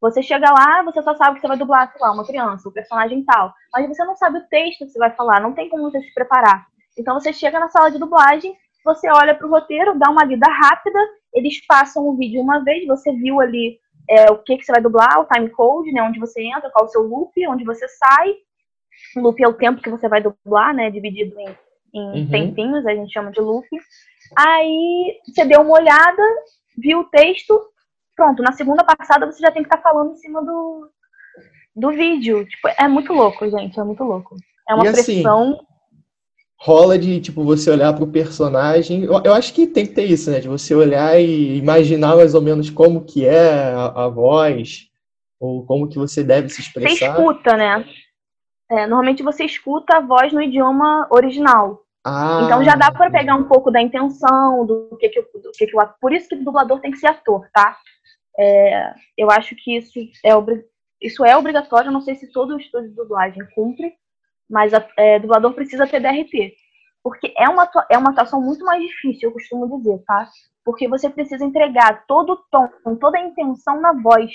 Você 0.00 0.22
chega 0.22 0.50
lá, 0.50 0.82
você 0.82 1.02
só 1.02 1.14
sabe 1.16 1.36
que 1.36 1.40
você 1.40 1.48
vai 1.48 1.56
dublar, 1.56 1.90
sei 1.90 2.00
lá, 2.00 2.12
uma 2.12 2.26
criança, 2.26 2.68
o 2.68 2.70
um 2.70 2.74
personagem 2.74 3.24
tal. 3.24 3.52
Mas 3.72 3.88
você 3.88 4.04
não 4.04 4.14
sabe 4.14 4.38
o 4.38 4.46
texto 4.48 4.84
que 4.84 4.90
você 4.90 4.98
vai 4.98 5.10
falar, 5.10 5.40
não 5.40 5.52
tem 5.52 5.68
como 5.68 5.90
você 5.90 6.00
se 6.00 6.14
preparar. 6.14 6.66
Então 6.96 7.18
você 7.18 7.32
chega 7.32 7.58
na 7.58 7.68
sala 7.68 7.90
de 7.90 7.98
dublagem, 7.98 8.56
você 8.84 9.08
olha 9.10 9.34
para 9.34 9.46
o 9.46 9.50
roteiro, 9.50 9.98
dá 9.98 10.10
uma 10.10 10.24
lida 10.24 10.46
rápida, 10.48 10.98
eles 11.34 11.64
passam 11.66 12.06
o 12.06 12.16
vídeo 12.16 12.40
uma 12.40 12.62
vez, 12.64 12.86
você 12.86 13.12
viu 13.12 13.40
ali 13.40 13.78
é, 14.08 14.30
o 14.30 14.38
que, 14.38 14.56
que 14.56 14.64
você 14.64 14.72
vai 14.72 14.80
dublar, 14.80 15.20
o 15.20 15.26
time 15.26 15.50
code, 15.50 15.92
né, 15.92 16.02
onde 16.02 16.18
você 16.18 16.42
entra, 16.42 16.70
qual 16.70 16.86
o 16.86 16.88
seu 16.88 17.02
loop, 17.02 17.32
onde 17.48 17.64
você 17.64 17.86
sai. 17.88 18.34
O 19.16 19.20
loop 19.20 19.42
é 19.42 19.48
o 19.48 19.54
tempo 19.54 19.82
que 19.82 19.90
você 19.90 20.08
vai 20.08 20.22
dublar, 20.22 20.74
né, 20.74 20.90
dividido 20.90 21.38
em, 21.38 21.56
em 21.94 22.22
uhum. 22.22 22.30
tempinhos, 22.30 22.86
a 22.86 22.94
gente 22.94 23.12
chama 23.12 23.30
de 23.30 23.40
loop. 23.40 23.66
Aí 24.36 25.20
você 25.26 25.44
deu 25.44 25.60
uma 25.60 25.74
olhada, 25.74 26.22
viu 26.76 27.00
o 27.00 27.04
texto, 27.04 27.60
pronto, 28.18 28.42
na 28.42 28.52
segunda 28.52 28.82
passada 28.82 29.24
você 29.24 29.40
já 29.40 29.52
tem 29.52 29.62
que 29.62 29.68
estar 29.68 29.76
tá 29.76 29.82
falando 29.82 30.10
em 30.12 30.16
cima 30.16 30.44
do, 30.44 30.90
do 31.74 31.90
vídeo. 31.90 32.44
Tipo, 32.44 32.68
é 32.76 32.88
muito 32.88 33.12
louco, 33.12 33.48
gente, 33.48 33.78
é 33.78 33.84
muito 33.84 34.02
louco. 34.02 34.34
É 34.68 34.74
uma 34.74 34.84
e 34.84 34.88
assim, 34.88 35.22
pressão. 35.22 35.52
Assim, 35.52 35.66
rola 36.60 36.98
de, 36.98 37.20
tipo, 37.20 37.44
você 37.44 37.70
olhar 37.70 37.94
pro 37.94 38.08
personagem. 38.08 39.04
Eu, 39.04 39.22
eu, 39.24 39.32
acho 39.32 39.54
que 39.54 39.68
tem 39.68 39.86
que 39.86 39.94
ter 39.94 40.04
isso, 40.04 40.30
né? 40.32 40.40
De 40.40 40.48
você 40.48 40.74
olhar 40.74 41.18
e 41.20 41.56
imaginar 41.56 42.16
mais 42.16 42.34
ou 42.34 42.42
menos 42.42 42.68
como 42.68 43.04
que 43.04 43.24
é 43.24 43.72
a, 43.72 44.04
a 44.04 44.08
voz, 44.08 44.88
ou 45.38 45.64
como 45.64 45.88
que 45.88 45.96
você 45.96 46.24
deve 46.24 46.48
se 46.48 46.60
expressar. 46.60 46.88
Você 46.88 47.04
escuta, 47.04 47.56
né? 47.56 47.84
É, 48.70 48.86
normalmente 48.86 49.22
você 49.22 49.44
escuta 49.44 49.96
a 49.96 50.00
voz 50.00 50.32
no 50.32 50.42
idioma 50.42 51.06
original. 51.10 51.84
Ah. 52.04 52.42
Então 52.44 52.64
já 52.64 52.74
dá 52.74 52.90
para 52.90 53.10
pegar 53.10 53.36
um 53.36 53.44
pouco 53.44 53.70
da 53.70 53.80
intenção, 53.80 54.66
do 54.66 54.96
que 54.98 55.08
que, 55.08 55.20
do 55.20 55.50
que, 55.52 55.66
que 55.66 55.76
o 55.76 55.88
Por 56.00 56.12
isso 56.12 56.28
que 56.28 56.34
o 56.34 56.44
dublador 56.44 56.80
tem 56.80 56.90
que 56.90 56.98
ser 56.98 57.08
ator, 57.08 57.46
tá? 57.52 57.76
É, 58.38 58.94
eu 59.16 59.30
acho 59.30 59.56
que 59.56 59.76
isso 59.76 59.98
é, 60.24 60.30
isso 61.00 61.24
é 61.24 61.36
obrigatório, 61.36 61.90
não 61.90 62.00
sei 62.00 62.14
se 62.14 62.30
todo 62.32 62.54
o 62.54 62.60
estúdio 62.60 62.90
de 62.90 62.94
dublagem 62.94 63.44
cumpre, 63.54 63.94
mas 64.48 64.72
a, 64.72 64.86
é, 64.96 65.18
dublador 65.18 65.52
precisa 65.54 65.86
ter 65.86 66.00
DRT. 66.00 66.54
Porque 67.02 67.32
é 67.36 67.48
uma, 67.48 67.68
é 67.90 67.98
uma 67.98 68.10
atuação 68.10 68.40
muito 68.40 68.64
mais 68.64 68.82
difícil, 68.82 69.28
eu 69.28 69.32
costumo 69.32 69.78
dizer, 69.78 70.02
tá? 70.06 70.28
Porque 70.64 70.88
você 70.88 71.08
precisa 71.08 71.44
entregar 71.44 72.04
todo 72.06 72.32
o 72.32 72.36
tom, 72.50 72.68
toda 72.96 73.18
a 73.18 73.22
intenção 73.22 73.80
na 73.80 73.92
voz. 73.92 74.32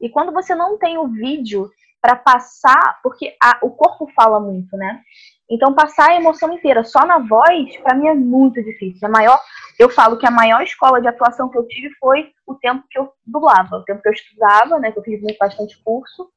E 0.00 0.08
quando 0.08 0.32
você 0.32 0.54
não 0.54 0.78
tem 0.78 0.96
o 0.96 1.08
vídeo 1.08 1.70
para 2.00 2.16
passar, 2.16 3.00
porque 3.02 3.36
a, 3.42 3.58
o 3.62 3.70
corpo 3.70 4.10
fala 4.14 4.38
muito, 4.38 4.76
né? 4.76 5.02
Então, 5.50 5.74
passar 5.74 6.10
a 6.10 6.16
emoção 6.16 6.52
inteira 6.52 6.84
só 6.84 7.06
na 7.06 7.18
voz, 7.18 7.76
para 7.78 7.94
mim 7.94 8.06
é 8.06 8.14
muito 8.14 8.62
difícil. 8.62 9.08
A 9.08 9.10
maior, 9.10 9.40
eu 9.78 9.88
falo 9.88 10.18
que 10.18 10.26
a 10.26 10.30
maior 10.30 10.62
escola 10.62 11.00
de 11.00 11.08
atuação 11.08 11.48
que 11.48 11.56
eu 11.56 11.66
tive 11.66 11.90
foi 11.98 12.30
o 12.46 12.54
tempo 12.54 12.84
que 12.90 12.98
eu 12.98 13.10
dublava, 13.26 13.76
o 13.76 13.84
tempo 13.84 14.02
que 14.02 14.08
eu 14.08 14.12
estudava, 14.12 14.78
né, 14.78 14.92
que 14.92 14.98
eu 14.98 15.02
fiz 15.02 15.20
bastante 15.38 15.82
curso 15.82 16.28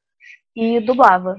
e 0.55 0.79
dublava. 0.79 1.35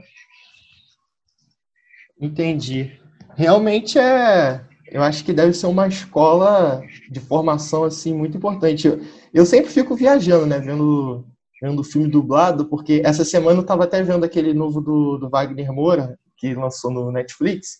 Entendi. 2.21 3.01
Realmente 3.35 3.99
é, 3.99 4.61
eu 4.89 5.03
acho 5.03 5.25
que 5.25 5.33
deve 5.33 5.55
ser 5.55 5.67
uma 5.67 5.89
escola 5.89 6.83
de 7.11 7.21
formação 7.21 7.85
assim 7.85 8.15
muito 8.15 8.37
importante. 8.37 8.87
Eu, 8.87 9.01
eu 9.33 9.47
sempre 9.47 9.71
fico 9.71 9.97
viajando, 9.97 10.47
né, 10.47 10.59
vendo 10.59 11.25
vendo 11.63 11.85
filme 11.85 12.09
dublado, 12.09 12.65
porque 12.67 13.01
essa 13.05 13.25
semana 13.25 13.59
eu 13.59 13.63
estava 13.63 13.85
até 13.85 14.03
vendo 14.03 14.25
aquele 14.25 14.53
novo 14.53 14.81
do, 14.81 15.17
do 15.17 15.31
Wagner 15.31 15.73
Moura, 15.73 16.19
que 16.43 16.55
lançou 16.55 16.91
no 16.91 17.13
Netflix. 17.13 17.79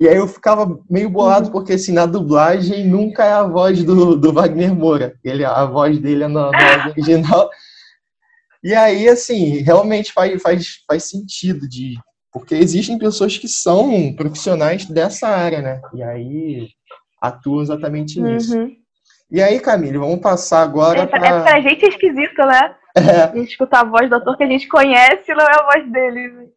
E 0.00 0.08
aí 0.08 0.16
eu 0.16 0.26
ficava 0.26 0.80
meio 0.88 1.10
bolado, 1.10 1.46
uhum. 1.46 1.52
porque 1.52 1.74
assim, 1.74 1.92
na 1.92 2.06
dublagem 2.06 2.86
nunca 2.86 3.22
é 3.22 3.32
a 3.32 3.42
voz 3.42 3.84
do, 3.84 4.16
do 4.16 4.32
Wagner 4.32 4.74
Moura. 4.74 5.14
Ele, 5.22 5.44
a 5.44 5.66
voz 5.66 5.98
dele 5.98 6.24
é 6.24 6.28
na, 6.28 6.50
na 6.50 6.88
original. 6.96 7.50
E 8.64 8.74
aí, 8.74 9.06
assim, 9.06 9.58
realmente 9.58 10.12
faz, 10.12 10.40
faz, 10.40 10.66
faz 10.88 11.04
sentido 11.04 11.68
de. 11.68 11.98
Porque 12.32 12.54
existem 12.54 12.96
pessoas 12.96 13.36
que 13.36 13.48
são 13.48 14.14
profissionais 14.14 14.86
dessa 14.86 15.28
área, 15.28 15.60
né? 15.60 15.82
E 15.92 16.02
aí 16.02 16.68
atuam 17.20 17.60
exatamente 17.60 18.20
nisso. 18.20 18.56
Uhum. 18.56 18.74
E 19.30 19.42
aí, 19.42 19.60
Camille, 19.60 19.98
vamos 19.98 20.20
passar 20.20 20.62
agora. 20.62 21.00
É, 21.00 21.06
pra... 21.06 21.26
é 21.26 21.42
pra 21.42 21.60
gente 21.60 21.84
é 21.84 21.88
esquisito, 21.88 22.38
né? 22.38 22.74
É. 22.96 23.22
A 23.24 23.36
gente 23.36 23.50
escuta 23.50 23.80
a 23.80 23.84
voz 23.84 24.08
do 24.08 24.16
ator 24.16 24.36
que 24.36 24.44
a 24.44 24.48
gente 24.48 24.66
conhece 24.66 25.34
não 25.34 25.44
é 25.44 25.54
a 25.54 25.64
voz 25.64 25.92
dele. 25.92 26.48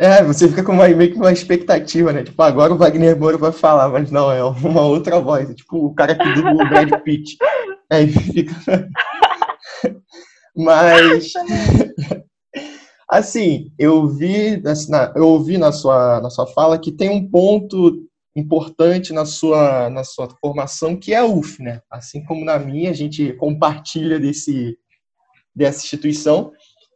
É, 0.00 0.22
você 0.22 0.46
fica 0.48 0.62
com 0.62 0.72
uma, 0.72 0.86
meio 0.88 1.10
que 1.10 1.16
uma 1.16 1.32
expectativa, 1.32 2.12
né? 2.12 2.22
Tipo, 2.22 2.40
agora 2.42 2.72
o 2.72 2.76
Wagner 2.76 3.18
Moura 3.18 3.36
vai 3.36 3.50
falar, 3.50 3.88
mas 3.88 4.12
não, 4.12 4.30
é 4.30 4.44
uma 4.44 4.82
outra 4.82 5.18
voz. 5.18 5.50
É 5.50 5.54
tipo 5.54 5.86
o 5.86 5.94
cara 5.94 6.14
que 6.14 6.34
dubla 6.34 6.52
o 6.52 6.68
Brad 6.68 7.02
Pitt. 7.02 7.36
Aí 7.90 8.06
fica. 8.06 8.88
mas. 10.56 11.32
Assim, 13.10 13.72
eu 13.78 14.06
vi, 14.06 14.62
eu 15.16 15.26
ouvi 15.26 15.56
na 15.56 15.72
sua, 15.72 16.20
na 16.20 16.28
sua 16.28 16.46
fala 16.46 16.78
que 16.78 16.92
tem 16.92 17.08
um 17.08 17.26
ponto 17.26 18.06
importante 18.36 19.14
na 19.14 19.24
sua, 19.24 19.88
na 19.88 20.04
sua 20.04 20.28
formação, 20.40 20.94
que 20.94 21.14
é 21.14 21.16
a 21.16 21.24
UF, 21.24 21.62
né? 21.62 21.80
Assim 21.90 22.22
como 22.22 22.44
na 22.44 22.58
minha, 22.58 22.90
a 22.90 22.94
gente 22.94 23.32
compartilha 23.32 24.20
desse, 24.20 24.78
dessa 25.54 25.82
instituição. 25.84 26.52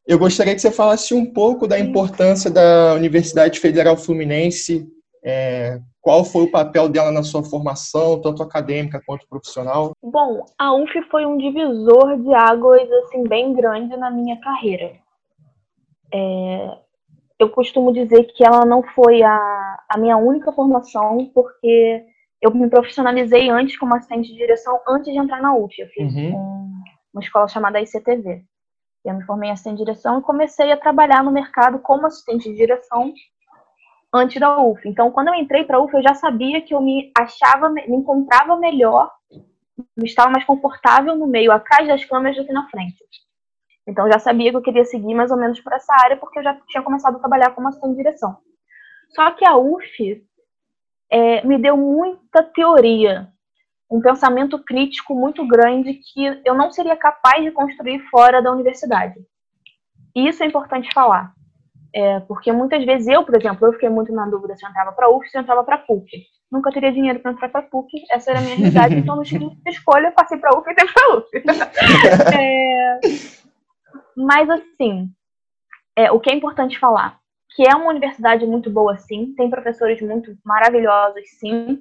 Eu 0.07 0.19
gostaria 0.19 0.55
que 0.55 0.61
você 0.61 0.71
falasse 0.71 1.15
um 1.15 1.25
pouco 1.25 1.67
da 1.67 1.79
importância 1.79 2.51
da 2.51 2.95
Universidade 2.95 3.61
Federal 3.61 3.97
Fluminense, 3.97 4.87
é, 5.25 5.79
qual 6.01 6.25
foi 6.25 6.43
o 6.43 6.51
papel 6.51 6.89
dela 6.89 7.13
na 7.13 7.23
sua 7.23 7.45
formação, 7.45 8.21
tanto 8.21 8.43
acadêmica 8.43 9.01
quanto 9.07 9.29
profissional? 9.29 9.93
Bom, 10.03 10.45
a 10.59 10.75
UF 10.75 11.03
foi 11.11 11.25
um 11.25 11.39
divisor 11.39 12.21
de 12.21 12.35
águas 12.35 12.91
assim 13.05 13.23
bem 13.23 13.55
grande 13.55 13.97
na 13.97 14.11
minha 14.11 14.41
carreira. 14.41 14.93
É, 16.13 16.79
eu 17.39 17.49
costumo 17.51 17.93
dizer 17.93 18.25
que 18.35 18.45
ela 18.45 18.65
não 18.65 18.83
foi 18.95 19.23
a, 19.23 19.79
a 19.89 19.97
minha 19.97 20.17
única 20.17 20.51
formação, 20.53 21.31
porque 21.33 22.05
eu 22.41 22.53
me 22.53 22.69
profissionalizei 22.69 23.49
antes 23.49 23.79
como 23.79 23.95
assistente 23.95 24.33
de 24.33 24.37
direção, 24.37 24.81
antes 24.89 25.13
de 25.13 25.19
entrar 25.19 25.41
na 25.41 25.55
UF. 25.55 25.81
Eu 25.81 25.87
fiz 25.89 26.13
uhum. 26.13 26.35
um, 26.35 26.83
uma 27.15 27.23
escola 27.23 27.47
chamada 27.47 27.81
ICTV. 27.81 28.45
Eu 29.05 29.15
me 29.15 29.25
formei 29.25 29.51
em 29.51 29.53
assistente 29.53 29.79
de 29.79 29.85
direção 29.85 30.19
e 30.19 30.23
comecei 30.23 30.71
a 30.71 30.77
trabalhar 30.77 31.25
no 31.25 31.31
mercado 31.31 31.79
como 31.81 32.07
assistente 32.07 32.49
de 32.49 32.57
direção 32.57 33.13
antes 34.13 34.41
da 34.41 34.59
UF. 34.59 34.89
Então, 34.89 35.11
quando 35.11 35.29
eu 35.29 35.35
entrei 35.35 35.65
para 35.65 35.79
a 35.79 35.83
UF, 35.83 35.95
eu 35.95 36.03
já 36.03 36.15
sabia 36.15 36.61
que 36.61 36.75
eu 36.75 36.81
me 36.81 37.11
achava, 37.17 37.69
me 37.69 37.83
encontrava 37.89 38.57
melhor, 38.57 39.11
me 39.97 40.05
estava 40.05 40.31
mais 40.31 40.45
confortável 40.45 41.17
no 41.17 41.27
meio 41.27 41.51
atrás 41.51 41.89
das 41.89 42.05
câmeras 42.05 42.37
do 42.37 42.47
que 42.47 42.53
na 42.53 42.69
frente. 42.69 43.05
Então, 43.87 44.07
eu 44.07 44.13
já 44.13 44.19
sabia 44.19 44.51
que 44.51 44.57
eu 44.57 44.63
queria 44.63 44.85
seguir 44.85 45.15
mais 45.15 45.31
ou 45.31 45.37
menos 45.37 45.59
por 45.61 45.73
essa 45.73 45.93
área, 46.05 46.17
porque 46.17 46.39
eu 46.39 46.43
já 46.45 46.55
tinha 46.69 46.83
começado 46.83 47.17
a 47.17 47.21
trabalhar 47.21 47.51
como 47.51 47.69
assistente 47.69 47.93
de 47.93 47.97
direção. 47.97 48.37
Só 49.11 49.31
que 49.33 49.45
a 49.45 49.57
UF 49.57 50.25
é, 51.11 51.45
me 51.45 51.59
deu 51.59 51.77
muita 51.77 52.43
teoria 52.43 53.33
um 53.93 54.01
pensamento 54.01 54.59
crítico 54.59 55.15
muito 55.15 55.47
grande 55.47 55.95
que 55.95 56.41
eu 56.47 56.55
não 56.55 56.73
seria 56.73 56.97
capaz 56.97 57.45
de 57.45 57.51
construir 57.51 57.99
fora 58.09 58.41
da 58.41 58.51
universidade. 58.51 59.21
E 60.17 60.27
isso 60.27 60.43
é 60.43 60.47
importante 60.47 60.93
falar. 60.95 61.35
É, 61.95 62.21
porque 62.21 62.51
muitas 62.51 62.83
vezes 62.87 63.07
eu, 63.07 63.23
por 63.23 63.37
exemplo, 63.37 63.69
eu 63.69 63.75
fiquei 63.75 63.91
muito 63.91 64.11
na 64.11 64.27
dúvida 64.27 64.57
se 64.57 64.65
eu 64.65 64.71
entrava 64.71 64.93
para 64.93 65.11
UF, 65.11 65.29
se 65.29 65.37
eu 65.37 65.43
entrava 65.43 65.63
para 65.63 65.77
PUC. 65.77 66.09
Nunca 66.51 66.73
teria 66.73 66.91
dinheiro 66.91 67.21
para 67.21 67.33
entrar 67.33 67.51
para 67.51 67.63
PUC, 67.63 68.03
essa 68.11 68.31
era 68.31 68.41
a 68.41 68.43
minha 68.43 68.57
realidade, 68.57 68.95
então 68.95 69.15
no 69.15 69.23
escolha 69.23 69.53
escolha 69.69 70.07
eu 70.07 70.13
passei 70.13 70.39
para 70.39 70.59
UF 70.59 70.67
e 70.67 70.73
entrei 70.73 70.89
para 70.89 71.17
UF. 71.19 71.29
é, 72.35 73.01
mas 74.17 74.49
assim, 74.49 75.11
é, 75.95 76.11
o 76.11 76.19
que 76.19 76.31
é 76.31 76.35
importante 76.35 76.79
falar, 76.79 77.19
que 77.55 77.63
é 77.69 77.75
uma 77.77 77.91
universidade 77.91 78.47
muito 78.47 78.71
boa, 78.71 78.97
sim, 78.97 79.35
tem 79.37 79.51
professores 79.51 80.01
muito 80.01 80.35
maravilhosos, 80.43 81.23
sim, 81.39 81.79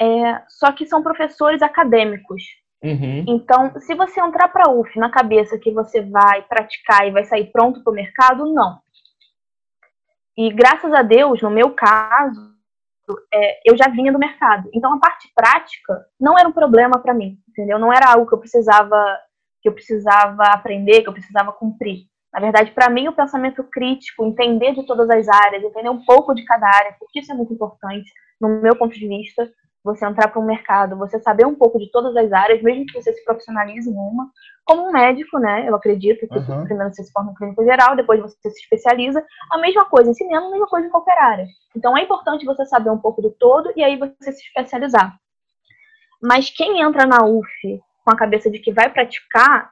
é, 0.00 0.42
só 0.48 0.72
que 0.72 0.86
são 0.86 1.02
professores 1.02 1.62
acadêmicos. 1.62 2.42
Uhum. 2.82 3.24
Então, 3.26 3.72
se 3.80 3.94
você 3.94 4.20
entrar 4.20 4.48
para 4.48 4.68
a 4.68 4.72
UF 4.72 4.98
na 4.98 5.10
cabeça 5.10 5.58
que 5.58 5.70
você 5.70 6.02
vai 6.02 6.42
praticar 6.42 7.06
e 7.06 7.10
vai 7.10 7.24
sair 7.24 7.50
pronto 7.50 7.82
para 7.82 7.90
o 7.90 7.94
mercado, 7.94 8.52
não. 8.52 8.78
E 10.36 10.52
graças 10.52 10.92
a 10.92 11.02
Deus, 11.02 11.40
no 11.40 11.50
meu 11.50 11.70
caso, 11.70 12.52
é, 13.32 13.60
eu 13.64 13.76
já 13.76 13.88
vinha 13.88 14.12
do 14.12 14.18
mercado. 14.18 14.68
Então, 14.74 14.92
a 14.92 14.98
parte 14.98 15.30
prática 15.34 16.06
não 16.20 16.38
era 16.38 16.48
um 16.48 16.52
problema 16.52 16.98
para 16.98 17.14
mim, 17.14 17.38
entendeu? 17.48 17.78
Não 17.78 17.92
era 17.92 18.12
algo 18.12 18.26
que 18.26 18.34
eu 18.34 18.40
precisava 18.40 18.96
que 19.62 19.68
eu 19.68 19.72
precisava 19.72 20.42
aprender, 20.48 21.00
que 21.00 21.08
eu 21.08 21.12
precisava 21.12 21.50
cumprir. 21.50 22.04
Na 22.30 22.38
verdade, 22.38 22.70
para 22.72 22.90
mim, 22.90 23.08
o 23.08 23.14
pensamento 23.14 23.64
crítico, 23.64 24.26
entender 24.26 24.74
de 24.74 24.84
todas 24.84 25.08
as 25.08 25.26
áreas, 25.26 25.62
entender 25.62 25.88
um 25.88 26.04
pouco 26.04 26.34
de 26.34 26.44
cada 26.44 26.66
área, 26.66 26.94
porque 26.98 27.20
isso 27.20 27.32
é 27.32 27.34
muito 27.34 27.54
importante, 27.54 28.12
no 28.38 28.60
meu 28.60 28.76
ponto 28.76 28.94
de 28.94 29.08
vista, 29.08 29.50
você 29.84 30.06
entrar 30.06 30.28
para 30.28 30.40
um 30.40 30.46
mercado, 30.46 30.96
você 30.96 31.20
saber 31.20 31.46
um 31.46 31.54
pouco 31.54 31.78
de 31.78 31.90
todas 31.90 32.16
as 32.16 32.32
áreas, 32.32 32.62
mesmo 32.62 32.86
que 32.86 32.94
você 32.94 33.12
se 33.12 33.22
profissionalize 33.22 33.88
em 33.88 33.92
uma, 33.92 34.30
como 34.64 34.88
um 34.88 34.90
médico, 34.90 35.38
né? 35.38 35.68
Eu 35.68 35.76
acredito 35.76 36.26
que 36.26 36.38
uhum. 36.38 36.64
primeiro 36.64 36.92
você 36.92 37.04
se 37.04 37.12
forma 37.12 37.32
em 37.32 37.34
clínico 37.34 37.62
geral, 37.62 37.94
depois 37.94 38.18
você 38.18 38.50
se 38.50 38.60
especializa. 38.60 39.22
A 39.52 39.58
mesma 39.58 39.84
coisa 39.84 40.10
em 40.10 40.14
cinema, 40.14 40.46
a 40.46 40.50
mesma 40.50 40.66
coisa 40.66 40.86
em 40.86 40.90
qualquer 40.90 41.18
área. 41.18 41.46
Então 41.76 41.96
é 41.96 42.02
importante 42.02 42.46
você 42.46 42.64
saber 42.64 42.88
um 42.88 42.98
pouco 42.98 43.20
do 43.20 43.30
todo 43.30 43.70
e 43.76 43.84
aí 43.84 43.98
você 43.98 44.32
se 44.32 44.42
especializar. 44.42 45.18
Mas 46.22 46.48
quem 46.48 46.80
entra 46.80 47.04
na 47.04 47.22
UF 47.22 47.82
com 48.02 48.10
a 48.10 48.16
cabeça 48.16 48.50
de 48.50 48.58
que 48.58 48.72
vai 48.72 48.90
praticar, 48.90 49.70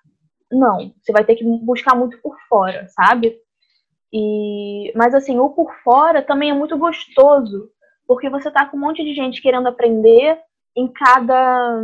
não. 0.51 0.93
Você 1.03 1.11
vai 1.11 1.25
ter 1.25 1.37
que 1.37 1.45
buscar 1.45 1.97
muito 1.97 2.21
por 2.21 2.37
fora, 2.49 2.87
sabe? 2.89 3.39
E, 4.13 4.93
mas 4.95 5.15
assim, 5.15 5.39
o 5.39 5.49
por 5.49 5.73
fora 5.83 6.21
também 6.21 6.51
é 6.51 6.55
muito 6.55 6.77
gostoso, 6.77 7.71
porque 8.07 8.29
você 8.29 8.51
tá 8.51 8.67
com 8.67 8.77
um 8.77 8.81
monte 8.81 9.03
de 9.05 9.15
gente 9.15 9.41
querendo 9.41 9.69
aprender 9.69 10.39
em 10.77 10.89
cada. 10.89 11.81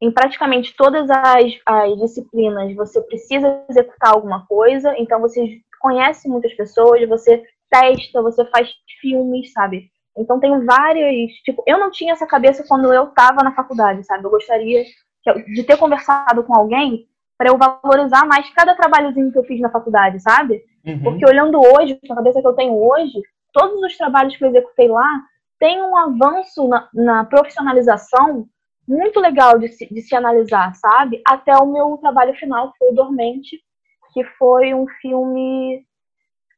Em 0.00 0.10
praticamente 0.10 0.76
todas 0.76 1.08
as, 1.08 1.58
as 1.64 1.96
disciplinas, 1.98 2.74
você 2.74 3.00
precisa 3.00 3.64
executar 3.70 4.12
alguma 4.12 4.46
coisa, 4.46 4.94
então 4.98 5.20
você 5.20 5.58
conhece 5.80 6.28
muitas 6.28 6.52
pessoas, 6.52 7.08
você 7.08 7.42
testa, 7.70 8.20
você 8.20 8.44
faz 8.46 8.70
filmes, 9.00 9.52
sabe? 9.52 9.90
Então 10.16 10.38
tem 10.38 10.64
várias. 10.64 11.32
Tipo, 11.44 11.62
eu 11.66 11.78
não 11.78 11.90
tinha 11.90 12.12
essa 12.12 12.26
cabeça 12.26 12.64
quando 12.68 12.92
eu 12.92 13.04
estava 13.04 13.42
na 13.42 13.54
faculdade, 13.54 14.04
sabe? 14.04 14.24
Eu 14.24 14.30
gostaria 14.30 14.84
de 15.54 15.62
ter 15.64 15.76
conversado 15.76 16.44
com 16.44 16.54
alguém 16.54 17.06
para 17.36 17.50
eu 17.50 17.58
valorizar 17.58 18.26
mais 18.26 18.48
cada 18.50 18.74
trabalhozinho 18.74 19.30
que 19.30 19.38
eu 19.38 19.44
fiz 19.44 19.60
na 19.60 19.70
faculdade, 19.70 20.20
sabe? 20.20 20.62
Uhum. 20.84 21.02
Porque 21.02 21.26
olhando 21.26 21.60
hoje, 21.60 21.98
com 22.06 22.12
a 22.12 22.16
cabeça 22.16 22.40
que 22.40 22.46
eu 22.46 22.54
tenho 22.54 22.74
hoje, 22.74 23.20
todos 23.52 23.82
os 23.82 23.96
trabalhos 23.96 24.36
que 24.36 24.44
eu 24.44 24.48
executei 24.48 24.88
lá 24.88 25.22
têm 25.58 25.82
um 25.82 25.96
avanço 25.96 26.68
na, 26.68 26.88
na 26.92 27.24
profissionalização 27.24 28.48
muito 28.86 29.18
legal 29.18 29.58
de 29.58 29.68
se, 29.68 29.92
de 29.92 30.00
se 30.00 30.14
analisar, 30.14 30.74
sabe? 30.76 31.20
Até 31.26 31.56
o 31.56 31.66
meu 31.66 31.96
trabalho 31.98 32.34
final, 32.34 32.70
que 32.72 32.78
foi 32.78 32.90
o 32.90 32.94
Dormente, 32.94 33.60
que 34.12 34.24
foi 34.38 34.72
um 34.72 34.86
filme 35.00 35.84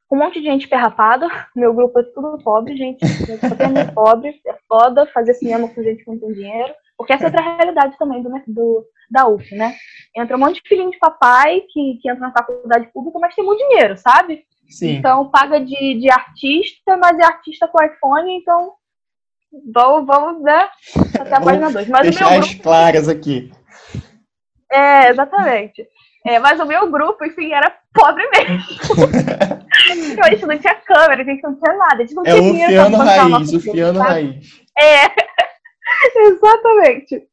com 0.07 0.15
um 0.15 0.19
monte 0.19 0.39
de 0.39 0.45
gente 0.45 0.67
perrapada. 0.67 1.27
Meu 1.55 1.73
grupo 1.73 1.99
é 1.99 2.03
tudo 2.03 2.43
pobre, 2.43 2.75
gente. 2.75 3.05
Só 3.07 3.55
tem 3.55 3.71
muito 3.71 3.93
pobre. 3.93 4.41
É 4.45 4.53
foda 4.67 5.05
fazer 5.07 5.35
cinema 5.35 5.67
com 5.67 5.83
gente 5.83 6.03
que 6.03 6.09
não 6.09 6.19
tem 6.19 6.33
dinheiro. 6.33 6.73
Porque 6.97 7.13
essa 7.13 7.25
é 7.25 7.27
outra 7.27 7.41
realidade 7.41 7.97
também 7.97 8.21
do, 8.21 8.29
do, 8.47 8.85
da 9.09 9.27
UF, 9.27 9.55
né? 9.55 9.75
Entra 10.15 10.35
um 10.35 10.39
monte 10.39 10.61
de 10.61 10.67
filhinho 10.67 10.91
de 10.91 10.97
papai 10.97 11.61
que, 11.69 11.99
que 12.01 12.09
entra 12.09 12.27
na 12.27 12.31
faculdade 12.31 12.87
pública, 12.91 13.19
mas 13.19 13.35
tem 13.35 13.45
muito 13.45 13.65
dinheiro, 13.69 13.95
sabe? 13.97 14.43
Sim. 14.69 14.97
Então 14.97 15.29
paga 15.29 15.59
de, 15.59 15.99
de 15.99 16.11
artista, 16.11 16.95
mas 16.97 17.17
é 17.17 17.23
artista 17.23 17.67
com 17.67 17.83
iPhone, 17.83 18.37
então 18.37 18.73
vamos, 19.73 20.05
vamos 20.05 20.43
né? 20.43 20.69
Até 21.19 21.35
a 21.35 21.41
página 21.41 21.71
2. 21.71 21.87
Mas 21.87 22.01
deixar 22.03 22.29
grupo... 22.29 22.45
as 22.45 22.55
claras 22.55 23.09
aqui. 23.09 23.51
É, 24.71 25.09
exatamente. 25.09 25.87
É, 26.25 26.37
mas 26.37 26.59
o 26.59 26.65
meu 26.65 26.89
grupo, 26.91 27.25
enfim, 27.25 27.51
era 27.51 27.75
pobre 27.93 28.27
mesmo. 28.29 28.59
Então, 29.91 30.25
a 30.25 30.29
gente 30.31 30.45
não 30.45 30.57
tinha 30.57 30.75
câmera, 30.75 31.21
a 31.21 31.25
gente 31.25 31.41
não 31.41 31.55
tinha 31.55 31.77
nada. 31.77 31.95
A 31.95 31.99
gente 31.99 32.13
não 32.13 32.23
é 32.25 32.33
tinha 32.33 32.65
o 32.65 32.69
fiano 32.69 32.97
raiz, 32.97 33.53
o 33.53 33.59
fiano 33.61 33.99
raiz. 33.99 34.61
É. 34.77 35.05
Exatamente. 36.27 37.27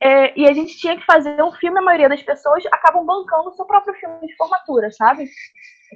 É, 0.00 0.38
e 0.38 0.46
a 0.46 0.52
gente 0.52 0.76
tinha 0.76 0.96
que 0.96 1.06
fazer 1.06 1.42
um 1.42 1.52
filme, 1.52 1.78
a 1.78 1.82
maioria 1.82 2.08
das 2.08 2.22
pessoas 2.22 2.64
acabam 2.66 3.04
bancando 3.04 3.48
o 3.48 3.54
seu 3.54 3.64
próprio 3.64 3.94
filme 3.94 4.26
de 4.26 4.36
formatura, 4.36 4.90
sabe? 4.90 5.28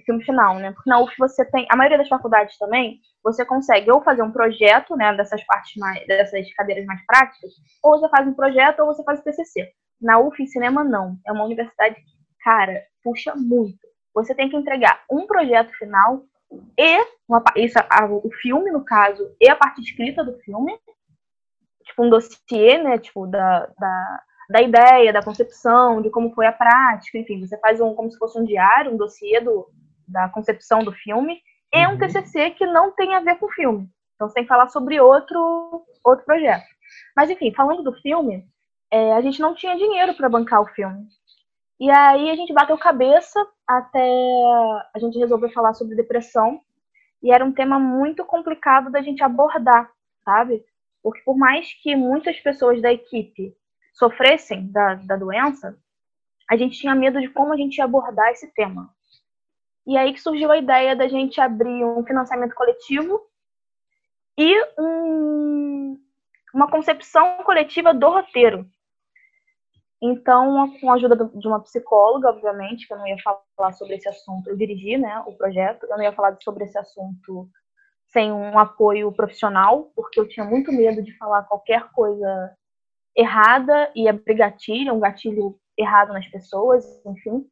Filme 0.04 0.24
final, 0.24 0.56
né? 0.59 0.72
Porque 0.72 0.90
na 0.90 1.00
UF 1.00 1.14
você 1.18 1.44
tem, 1.44 1.66
a 1.70 1.76
maioria 1.76 1.98
das 1.98 2.09
faculdades 2.09 2.56
também, 2.59 3.00
você 3.22 3.44
consegue 3.44 3.90
ou 3.90 4.02
fazer 4.02 4.22
um 4.22 4.32
projeto, 4.32 4.96
né, 4.96 5.14
dessas 5.16 5.44
partes 5.44 5.74
mais, 5.76 6.06
dessas 6.06 6.52
cadeiras 6.54 6.85
mais 6.85 7.04
práticas, 7.06 7.52
ou 7.82 7.98
você 7.98 8.09
faz 8.09 8.26
um 8.26 8.35
projeto 8.35 8.80
ou 8.80 8.87
você 8.87 9.02
faz 9.04 9.20
o 9.20 9.24
TCC. 9.24 9.72
Na 10.00 10.18
UF 10.18 10.42
em 10.42 10.46
cinema 10.46 10.85
não, 10.85 11.18
é 11.26 11.32
uma 11.32 11.44
universidade 11.44 11.94
que, 11.94 12.02
cara, 12.44 12.82
puxa 13.02 13.35
muito. 13.35 13.78
Você 14.14 14.35
tem 14.35 14.48
que 14.48 14.56
entregar 14.56 15.02
um 15.11 15.26
projeto 15.26 15.72
final 15.78 16.22
e 16.78 17.04
uma, 17.28 17.42
isso, 17.56 17.78
a, 17.78 18.04
o 18.06 18.30
filme 18.40 18.70
no 18.70 18.85
caso 18.85 19.35
e 19.40 19.48
a 19.48 19.56
parte 19.56 19.80
escrita 19.80 20.22
do 20.22 20.38
filme 20.40 20.78
tipo, 21.87 22.04
um 22.04 22.11
dossiê, 22.11 22.78
né, 22.78 22.98
tipo, 22.98 23.26
da, 23.26 23.66
da, 23.78 24.22
da 24.50 24.62
ideia, 24.62 25.12
da 25.12 25.22
concepção, 25.22 26.02
de 26.02 26.11
como 26.11 26.35
foi 26.35 26.46
a 26.46 26.52
prática, 26.52 27.18
enfim, 27.18 27.40
você 27.40 27.56
faz 27.59 27.80
um, 27.80 27.94
como 27.94 28.11
se 28.11 28.18
fosse 28.18 28.38
um 28.38 28.44
diário, 28.44 28.92
um 28.92 28.96
dossiê 28.96 29.40
do, 29.40 29.66
da 30.07 30.29
concepção 30.29 30.85
do 30.85 30.92
filme, 30.92 31.40
e 31.73 31.87
um 31.87 31.92
uhum. 31.92 31.99
TCC 31.99 32.51
que 32.51 32.66
não 32.66 32.92
tem 32.92 33.14
a 33.14 33.21
ver 33.21 33.37
com 33.37 33.47
o 33.47 33.53
filme. 33.53 33.88
Então, 34.14 34.29
que 34.29 34.45
falar 34.47 34.69
sobre 34.69 35.01
outro, 35.01 35.85
outro 36.03 36.25
projeto. 36.25 36.64
Mas, 37.14 37.29
enfim, 37.29 37.53
falando 37.53 37.83
do 37.83 37.92
filme, 38.01 38.47
é, 38.90 39.12
a 39.12 39.21
gente 39.21 39.40
não 39.40 39.55
tinha 39.55 39.77
dinheiro 39.77 40.14
para 40.14 40.29
bancar 40.29 40.62
o 40.62 40.66
filme. 40.66 41.07
E 41.79 41.90
aí 41.90 42.31
a 42.31 42.35
gente 42.35 42.55
bateu 42.55 42.79
cabeça 42.79 43.47
até 43.66 44.09
a 44.95 44.99
gente 44.99 45.19
resolver 45.19 45.51
falar 45.51 45.75
sobre 45.75 45.97
depressão. 45.97 46.61
E 47.23 47.31
era 47.31 47.45
um 47.45 47.53
tema 47.53 47.79
muito 47.79 48.25
complicado 48.25 48.90
da 48.90 49.03
gente 49.03 49.23
abordar, 49.23 49.90
sabe? 50.25 50.64
Porque 51.03 51.21
por 51.23 51.37
mais 51.37 51.73
que 51.83 51.95
muitas 51.95 52.38
pessoas 52.40 52.81
da 52.81 52.92
equipe 52.92 53.55
sofressem 53.92 54.71
da, 54.71 54.95
da 54.95 55.16
doença, 55.16 55.77
a 56.51 56.57
gente 56.57 56.79
tinha 56.79 56.95
medo 56.95 57.21
de 57.21 57.29
como 57.29 57.53
a 57.53 57.57
gente 57.57 57.77
ia 57.79 57.85
abordar 57.85 58.31
esse 58.31 58.53
tema. 58.55 58.95
E 59.87 59.96
aí 59.96 60.12
que 60.12 60.20
surgiu 60.20 60.51
a 60.51 60.59
ideia 60.59 60.96
da 60.96 61.07
gente 61.07 61.40
abrir 61.40 61.85
um 61.85 62.05
financiamento 62.05 62.55
coletivo 62.55 63.20
e 64.37 64.53
um, 64.79 65.99
uma 66.53 66.68
concepção 66.68 67.42
coletiva 67.44 67.94
do 67.94 68.09
roteiro. 68.09 68.66
Então, 70.03 70.70
com 70.79 70.90
a 70.90 70.94
ajuda 70.94 71.31
de 71.35 71.49
uma 71.49 71.61
psicóloga, 71.61 72.29
obviamente, 72.29 72.87
que 72.87 72.92
eu 72.92 72.99
não 72.99 73.07
ia 73.07 73.16
falar 73.57 73.72
sobre 73.72 73.94
esse 73.94 74.09
assunto, 74.09 74.49
eu 74.49 74.57
dirigi 74.57 74.99
né, 74.99 75.22
o 75.27 75.33
projeto, 75.33 75.85
eu 75.85 75.96
não 75.96 76.03
ia 76.03 76.12
falar 76.12 76.37
sobre 76.42 76.64
esse 76.64 76.77
assunto 76.77 77.49
sem 78.09 78.31
um 78.31 78.59
apoio 78.59 79.11
profissional, 79.12 79.90
porque 79.94 80.20
eu 80.20 80.29
tinha 80.29 80.44
muito 80.44 80.70
medo 80.70 81.03
de 81.03 81.16
falar 81.16 81.42
qualquer 81.44 81.90
coisa 81.92 82.57
errada 83.16 83.90
e 83.94 84.09
abrir 84.09 84.35
gatilho, 84.35 84.94
um 84.94 85.01
gatilho 85.01 85.59
errado 85.77 86.12
nas 86.12 86.27
pessoas, 86.29 86.85
enfim. 87.05 87.46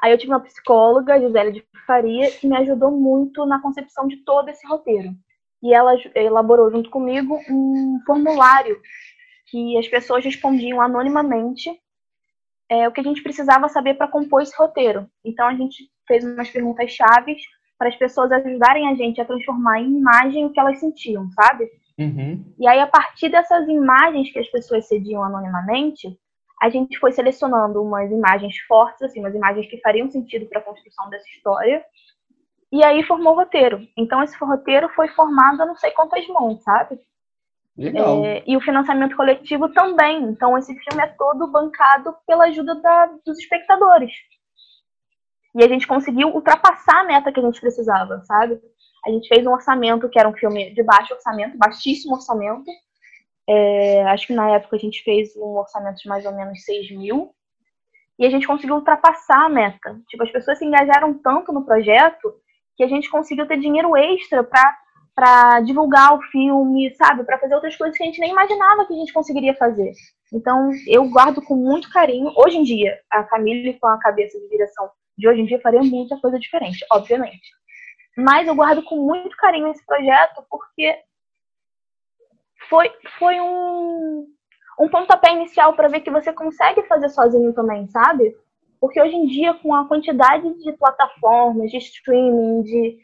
Aí 0.00 0.12
eu 0.12 0.18
tive 0.18 0.32
uma 0.32 0.40
psicóloga, 0.40 1.18
Gisele 1.18 1.52
de 1.52 1.66
Faria, 1.86 2.30
que 2.30 2.46
me 2.46 2.56
ajudou 2.56 2.90
muito 2.90 3.46
na 3.46 3.60
concepção 3.60 4.06
de 4.06 4.18
todo 4.18 4.48
esse 4.48 4.66
roteiro. 4.66 5.10
E 5.62 5.72
ela 5.72 5.94
elaborou 6.14 6.70
junto 6.70 6.90
comigo 6.90 7.38
um 7.48 7.98
formulário 8.06 8.80
que 9.46 9.78
as 9.78 9.88
pessoas 9.88 10.24
respondiam 10.24 10.80
anonimamente 10.80 11.70
é, 12.68 12.86
o 12.86 12.92
que 12.92 13.00
a 13.00 13.04
gente 13.04 13.22
precisava 13.22 13.68
saber 13.68 13.94
para 13.94 14.08
compor 14.08 14.42
esse 14.42 14.56
roteiro. 14.56 15.08
Então 15.24 15.46
a 15.46 15.54
gente 15.54 15.90
fez 16.06 16.24
umas 16.24 16.50
perguntas 16.50 16.90
chaves 16.90 17.42
para 17.78 17.88
as 17.88 17.96
pessoas 17.96 18.32
ajudarem 18.32 18.88
a 18.88 18.94
gente 18.94 19.20
a 19.20 19.24
transformar 19.24 19.80
em 19.80 19.98
imagem 19.98 20.44
o 20.44 20.50
que 20.50 20.60
elas 20.60 20.78
sentiam, 20.78 21.30
sabe? 21.30 21.70
Uhum. 21.98 22.44
E 22.58 22.68
aí, 22.68 22.80
a 22.80 22.86
partir 22.86 23.28
dessas 23.30 23.66
imagens 23.68 24.30
que 24.30 24.38
as 24.38 24.48
pessoas 24.48 24.86
cediam 24.86 25.22
anonimamente, 25.22 26.18
a 26.60 26.68
gente 26.68 26.98
foi 26.98 27.12
selecionando 27.12 27.82
umas 27.82 28.10
imagens 28.10 28.58
fortes, 28.66 29.02
assim, 29.02 29.20
umas 29.20 29.34
imagens 29.34 29.66
que 29.68 29.80
fariam 29.80 30.10
sentido 30.10 30.46
para 30.46 30.60
a 30.60 30.64
construção 30.64 31.08
dessa 31.10 31.28
história, 31.28 31.84
e 32.72 32.84
aí 32.84 33.02
formou 33.04 33.34
o 33.34 33.36
roteiro. 33.36 33.86
Então, 33.96 34.22
esse 34.22 34.36
roteiro 34.38 34.88
foi 34.90 35.08
formado 35.08 35.62
a 35.62 35.66
não 35.66 35.76
sei 35.76 35.90
quantas 35.92 36.26
mãos, 36.28 36.62
sabe? 36.62 36.98
Legal. 37.76 38.24
É, 38.24 38.42
e 38.46 38.56
o 38.56 38.60
financiamento 38.60 39.14
coletivo 39.14 39.68
também. 39.68 40.22
Então, 40.24 40.56
esse 40.56 40.74
filme 40.74 41.02
é 41.02 41.06
todo 41.06 41.46
bancado 41.46 42.16
pela 42.26 42.44
ajuda 42.44 42.74
da, 42.76 43.06
dos 43.24 43.38
espectadores. 43.38 44.12
E 45.54 45.62
a 45.62 45.68
gente 45.68 45.86
conseguiu 45.86 46.28
ultrapassar 46.28 47.00
a 47.00 47.04
meta 47.04 47.32
que 47.32 47.40
a 47.40 47.42
gente 47.42 47.60
precisava, 47.60 48.22
sabe? 48.24 48.60
A 49.06 49.10
gente 49.10 49.28
fez 49.28 49.46
um 49.46 49.52
orçamento 49.52 50.08
que 50.08 50.18
era 50.18 50.28
um 50.28 50.34
filme 50.34 50.74
de 50.74 50.82
baixo 50.82 51.14
orçamento, 51.14 51.56
baixíssimo 51.56 52.14
orçamento. 52.14 52.64
É, 53.48 54.02
acho 54.04 54.26
que 54.26 54.34
na 54.34 54.50
época 54.50 54.76
a 54.76 54.78
gente 54.78 55.02
fez 55.02 55.36
um 55.36 55.56
orçamento 55.56 55.98
de 55.98 56.08
mais 56.08 56.24
ou 56.26 56.32
menos 56.32 56.64
6 56.64 56.90
mil. 56.92 57.34
E 58.18 58.26
a 58.26 58.30
gente 58.30 58.46
conseguiu 58.46 58.76
ultrapassar 58.76 59.44
a 59.44 59.48
meta. 59.48 60.00
Tipo, 60.08 60.22
as 60.22 60.30
pessoas 60.30 60.58
se 60.58 60.64
engajaram 60.64 61.14
tanto 61.14 61.52
no 61.52 61.64
projeto 61.64 62.34
que 62.76 62.82
a 62.82 62.88
gente 62.88 63.10
conseguiu 63.10 63.46
ter 63.46 63.58
dinheiro 63.58 63.96
extra 63.96 64.42
para 64.42 64.76
para 65.16 65.60
divulgar 65.60 66.14
o 66.14 66.20
filme, 66.24 66.94
sabe? 66.94 67.24
Para 67.24 67.38
fazer 67.38 67.54
outras 67.54 67.74
coisas 67.74 67.96
que 67.96 68.02
a 68.02 68.06
gente 68.06 68.20
nem 68.20 68.32
imaginava 68.32 68.84
que 68.84 68.92
a 68.92 68.96
gente 68.96 69.14
conseguiria 69.14 69.54
fazer. 69.54 69.92
Então, 70.30 70.70
eu 70.86 71.08
guardo 71.08 71.40
com 71.40 71.56
muito 71.56 71.90
carinho. 71.90 72.30
Hoje 72.36 72.58
em 72.58 72.62
dia, 72.62 73.00
a 73.10 73.24
Camille, 73.24 73.78
com 73.80 73.86
a 73.86 73.98
cabeça 73.98 74.38
de 74.38 74.46
direção 74.50 74.90
de 75.16 75.26
hoje 75.26 75.40
em 75.40 75.46
dia, 75.46 75.58
faria 75.62 75.82
muita 75.82 76.20
coisa 76.20 76.38
diferente, 76.38 76.84
obviamente. 76.92 77.50
Mas 78.14 78.46
eu 78.46 78.54
guardo 78.54 78.82
com 78.82 78.96
muito 78.96 79.34
carinho 79.38 79.68
esse 79.68 79.84
projeto 79.86 80.44
porque 80.50 80.94
foi, 82.68 82.90
foi 83.18 83.40
um, 83.40 84.26
um 84.80 84.88
pontapé 84.88 85.32
inicial 85.32 85.74
para 85.74 85.88
ver 85.88 86.00
que 86.00 86.10
você 86.10 86.32
consegue 86.32 86.82
fazer 86.84 87.08
sozinho 87.08 87.52
também, 87.52 87.86
sabe? 87.88 88.36
Porque 88.80 89.00
hoje 89.00 89.16
em 89.16 89.26
dia, 89.26 89.54
com 89.54 89.74
a 89.74 89.88
quantidade 89.88 90.52
de 90.62 90.72
plataformas, 90.72 91.70
de 91.70 91.78
streaming, 91.78 92.62
de 92.62 92.98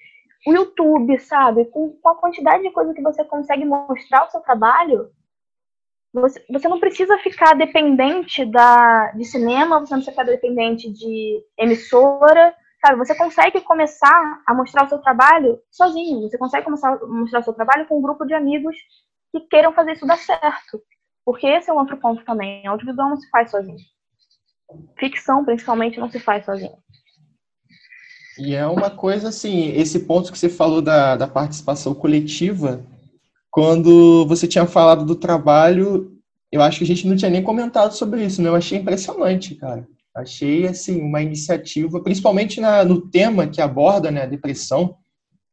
o 0.47 0.53
YouTube, 0.53 1.19
sabe? 1.21 1.65
Com, 1.67 1.91
com 2.03 2.09
a 2.09 2.17
quantidade 2.17 2.63
de 2.63 2.71
coisa 2.71 2.93
que 2.93 3.03
você 3.03 3.25
consegue 3.25 3.65
mostrar 3.65 4.27
o 4.27 4.31
seu 4.31 4.41
trabalho, 4.41 5.11
você, 6.13 6.45
você 6.51 6.69
não 6.69 6.81
precisa 6.81 7.17
ficar 7.19 7.55
dependente 7.55 8.45
da, 8.45 9.13
de 9.13 9.25
cinema, 9.25 9.81
você 9.81 9.95
não 9.95 10.03
precisa 10.03 10.11
ficar 10.11 10.25
dependente 10.25 10.91
de 10.91 11.43
emissora, 11.57 12.55
sabe? 12.85 12.99
Você 12.99 13.15
consegue 13.15 13.61
começar 13.61 14.43
a 14.47 14.53
mostrar 14.53 14.85
o 14.85 14.89
seu 14.89 14.99
trabalho 14.99 15.59
sozinho, 15.71 16.29
você 16.29 16.37
consegue 16.37 16.65
começar 16.65 16.93
a 16.93 17.07
mostrar 17.07 17.41
o 17.41 17.45
seu 17.45 17.55
trabalho 17.55 17.87
com 17.87 17.99
um 17.99 18.03
grupo 18.03 18.27
de 18.27 18.35
amigos 18.35 18.77
que 19.33 19.41
queiram 19.49 19.73
fazer 19.73 19.95
isso 19.95 20.07
dar 20.07 20.19
certo. 20.19 20.81
Porque 21.25 21.47
esse 21.47 21.71
é 21.71 21.73
um 21.73 21.79
outro 21.79 21.97
ponto 21.97 22.25
também. 22.25 22.67
Audiovisual 22.67 23.11
não 23.11 23.17
se 23.17 23.29
faz 23.31 23.51
sozinho. 23.51 23.79
Ficção, 24.99 25.45
principalmente, 25.45 25.99
não 25.99 26.11
se 26.11 26.21
faz 26.21 26.45
sozinho. 26.45 26.77
E 28.39 28.55
é 28.55 28.67
uma 28.67 28.91
coisa 28.91 29.29
assim, 29.29 29.69
esse 29.73 30.01
ponto 30.01 30.33
que 30.33 30.39
você 30.39 30.49
falou 30.49 30.81
da, 30.81 31.17
da 31.17 31.29
participação 31.29 31.95
coletiva, 31.95 32.85
quando 33.51 34.27
você 34.27 34.49
tinha 34.49 34.67
falado 34.67 35.05
do 35.05 35.15
trabalho, 35.15 36.19
eu 36.51 36.63
acho 36.63 36.79
que 36.79 36.85
a 36.85 36.87
gente 36.87 37.07
não 37.07 37.17
tinha 37.17 37.31
nem 37.31 37.43
comentado 37.43 37.93
sobre 37.93 38.25
isso, 38.25 38.41
né? 38.41 38.49
Eu 38.49 38.57
achei 38.57 38.79
impressionante, 38.79 39.55
cara. 39.55 39.87
Achei, 40.17 40.67
assim, 40.67 41.01
uma 41.01 41.23
iniciativa, 41.23 42.03
principalmente 42.03 42.61
na, 42.61 42.85
no 42.85 43.09
tema 43.11 43.47
que 43.47 43.61
aborda, 43.61 44.11
né, 44.11 44.23
a 44.23 44.27
depressão. 44.27 44.97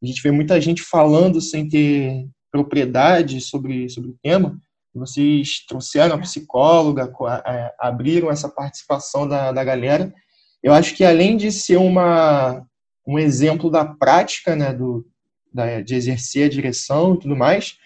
A 0.01 0.05
gente 0.05 0.21
vê 0.21 0.31
muita 0.31 0.59
gente 0.59 0.81
falando 0.81 1.41
sem 1.41 1.67
ter 1.67 2.25
propriedade 2.51 3.41
sobre, 3.41 3.89
sobre 3.89 4.11
o 4.11 4.17
tema. 4.21 4.59
Vocês 4.93 5.65
trouxeram 5.67 6.15
a 6.15 6.19
psicóloga, 6.19 7.11
abriram 7.79 8.29
essa 8.29 8.49
participação 8.49 9.27
da, 9.27 9.51
da 9.51 9.63
galera. 9.63 10.13
Eu 10.61 10.73
acho 10.73 10.95
que 10.95 11.03
além 11.03 11.37
de 11.37 11.51
ser 11.51 11.77
uma, 11.77 12.65
um 13.07 13.17
exemplo 13.17 13.69
da 13.69 13.85
prática, 13.85 14.55
né, 14.55 14.73
do, 14.73 15.05
da, 15.53 15.81
de 15.81 15.95
exercer 15.95 16.47
a 16.47 16.49
direção 16.49 17.15
e 17.15 17.19
tudo 17.19 17.35
mais, 17.35 17.77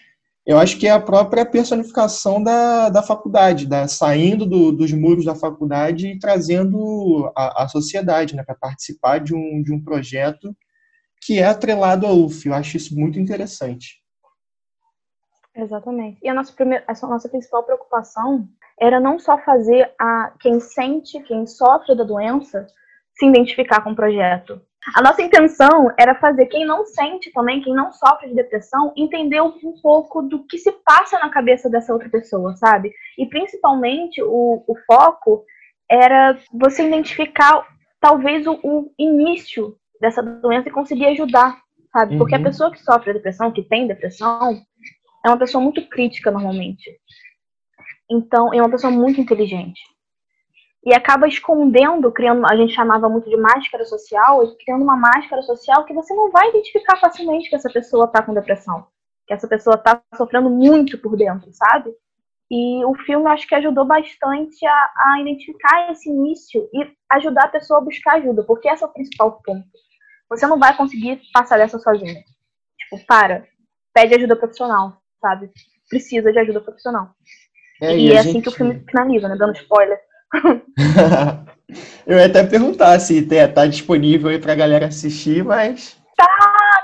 eu 0.46 0.58
acho 0.58 0.78
que 0.78 0.86
é 0.86 0.90
a 0.90 1.00
própria 1.00 1.46
personificação 1.46 2.42
da, 2.42 2.90
da 2.90 3.02
faculdade, 3.02 3.66
da, 3.66 3.88
saindo 3.88 4.44
do, 4.44 4.70
dos 4.72 4.92
muros 4.92 5.24
da 5.24 5.34
faculdade 5.34 6.08
e 6.08 6.18
trazendo 6.18 7.32
a, 7.34 7.64
a 7.64 7.68
sociedade 7.68 8.36
né, 8.36 8.42
para 8.42 8.54
participar 8.54 9.20
de 9.20 9.34
um, 9.34 9.62
de 9.62 9.72
um 9.72 9.82
projeto 9.82 10.54
que 11.22 11.38
é 11.38 11.44
atrelado 11.44 12.06
ao 12.06 12.18
UF. 12.18 12.46
Eu 12.46 12.54
acho 12.54 12.76
isso 12.76 12.94
muito 12.94 13.18
interessante. 13.18 14.03
Exatamente. 15.56 16.18
E 16.22 16.28
a 16.28 16.34
nossa, 16.34 16.52
primeira, 16.52 16.84
a 16.86 17.06
nossa 17.06 17.28
principal 17.28 17.62
preocupação 17.62 18.48
era 18.80 18.98
não 18.98 19.18
só 19.18 19.38
fazer 19.38 19.92
a 19.98 20.32
quem 20.40 20.58
sente, 20.58 21.22
quem 21.22 21.46
sofre 21.46 21.94
da 21.94 22.04
doença, 22.04 22.66
se 23.14 23.26
identificar 23.26 23.80
com 23.82 23.92
o 23.92 23.96
projeto, 23.96 24.60
a 24.92 25.00
nossa 25.00 25.22
intenção 25.22 25.90
era 25.98 26.14
fazer 26.14 26.46
quem 26.46 26.66
não 26.66 26.84
sente 26.84 27.32
também, 27.32 27.62
quem 27.62 27.74
não 27.74 27.90
sofre 27.90 28.28
de 28.28 28.34
depressão, 28.34 28.92
entender 28.94 29.40
um 29.40 29.52
pouco 29.80 30.20
do 30.20 30.44
que 30.44 30.58
se 30.58 30.70
passa 30.84 31.18
na 31.18 31.30
cabeça 31.30 31.70
dessa 31.70 31.92
outra 31.92 32.08
pessoa, 32.10 32.54
sabe? 32.56 32.92
E 33.16 33.26
principalmente 33.26 34.22
o, 34.22 34.62
o 34.66 34.74
foco 34.86 35.44
era 35.90 36.36
você 36.52 36.86
identificar 36.86 37.66
talvez 37.98 38.46
o, 38.46 38.58
o, 38.62 38.92
início 38.98 39.74
dessa 39.98 40.22
doença 40.22 40.68
e 40.68 40.72
conseguir 40.72 41.06
ajudar, 41.06 41.62
sabe? 41.90 42.12
Uhum. 42.12 42.18
Porque 42.18 42.34
a 42.34 42.42
pessoa 42.42 42.70
que 42.70 42.82
sofre 42.82 43.12
de 43.12 43.18
depressão, 43.18 43.52
que 43.52 43.62
tem 43.62 43.86
depressão, 43.86 44.60
é 45.24 45.28
uma 45.28 45.38
pessoa 45.38 45.62
muito 45.62 45.86
crítica 45.88 46.30
normalmente. 46.30 46.90
Então, 48.10 48.52
é 48.52 48.58
uma 48.58 48.70
pessoa 48.70 48.92
muito 48.92 49.20
inteligente 49.20 49.80
e 50.84 50.94
acaba 50.94 51.26
escondendo, 51.26 52.12
criando, 52.12 52.44
a 52.46 52.54
gente 52.54 52.74
chamava 52.74 53.08
muito 53.08 53.28
de 53.28 53.36
máscara 53.36 53.84
social, 53.86 54.46
criando 54.62 54.82
uma 54.82 54.96
máscara 54.96 55.40
social 55.42 55.84
que 55.84 55.94
você 55.94 56.12
não 56.14 56.30
vai 56.30 56.50
identificar 56.50 56.98
facilmente 56.98 57.48
que 57.48 57.56
essa 57.56 57.70
pessoa 57.70 58.04
está 58.04 58.22
com 58.22 58.34
depressão, 58.34 58.86
que 59.26 59.32
essa 59.32 59.48
pessoa 59.48 59.76
está 59.76 60.02
sofrendo 60.14 60.50
muito 60.50 60.98
por 60.98 61.16
dentro, 61.16 61.50
sabe? 61.52 61.90
E 62.50 62.84
o 62.84 62.94
filme 62.94 63.26
acho 63.30 63.48
que 63.48 63.54
ajudou 63.54 63.86
bastante 63.86 64.66
a, 64.66 64.90
a, 64.96 65.20
identificar 65.22 65.90
esse 65.90 66.10
início 66.10 66.68
e 66.74 66.92
ajudar 67.12 67.44
a 67.44 67.48
pessoa 67.48 67.80
a 67.80 67.82
buscar 67.82 68.16
ajuda, 68.16 68.44
porque 68.44 68.68
esse 68.68 68.84
é 68.84 68.86
o 68.86 68.92
principal 68.92 69.40
ponto. 69.42 69.66
Você 70.28 70.46
não 70.46 70.58
vai 70.58 70.76
conseguir 70.76 71.22
passar 71.32 71.56
dessa 71.56 71.78
sozinha. 71.78 72.22
Tipo, 72.78 73.06
para, 73.06 73.46
pede 73.94 74.14
ajuda 74.14 74.36
profissional, 74.36 74.98
sabe? 75.24 75.50
Precisa 75.88 76.30
de 76.30 76.38
ajuda 76.38 76.60
profissional. 76.60 77.08
É, 77.80 77.96
e, 77.96 78.08
e 78.08 78.12
é 78.12 78.18
assim 78.18 78.32
gente... 78.32 78.42
que 78.42 78.48
o 78.50 78.52
filme 78.52 78.84
finaliza, 78.86 79.26
né? 79.26 79.36
Dando 79.36 79.56
spoiler. 79.56 79.98
Eu 82.06 82.18
ia 82.18 82.26
até 82.26 82.44
perguntar 82.44 82.98
se 83.00 83.26
tá 83.48 83.66
disponível 83.66 84.28
aí 84.28 84.38
pra 84.38 84.54
galera 84.54 84.86
assistir, 84.86 85.42
mas. 85.42 85.98
Tá, 86.14 86.26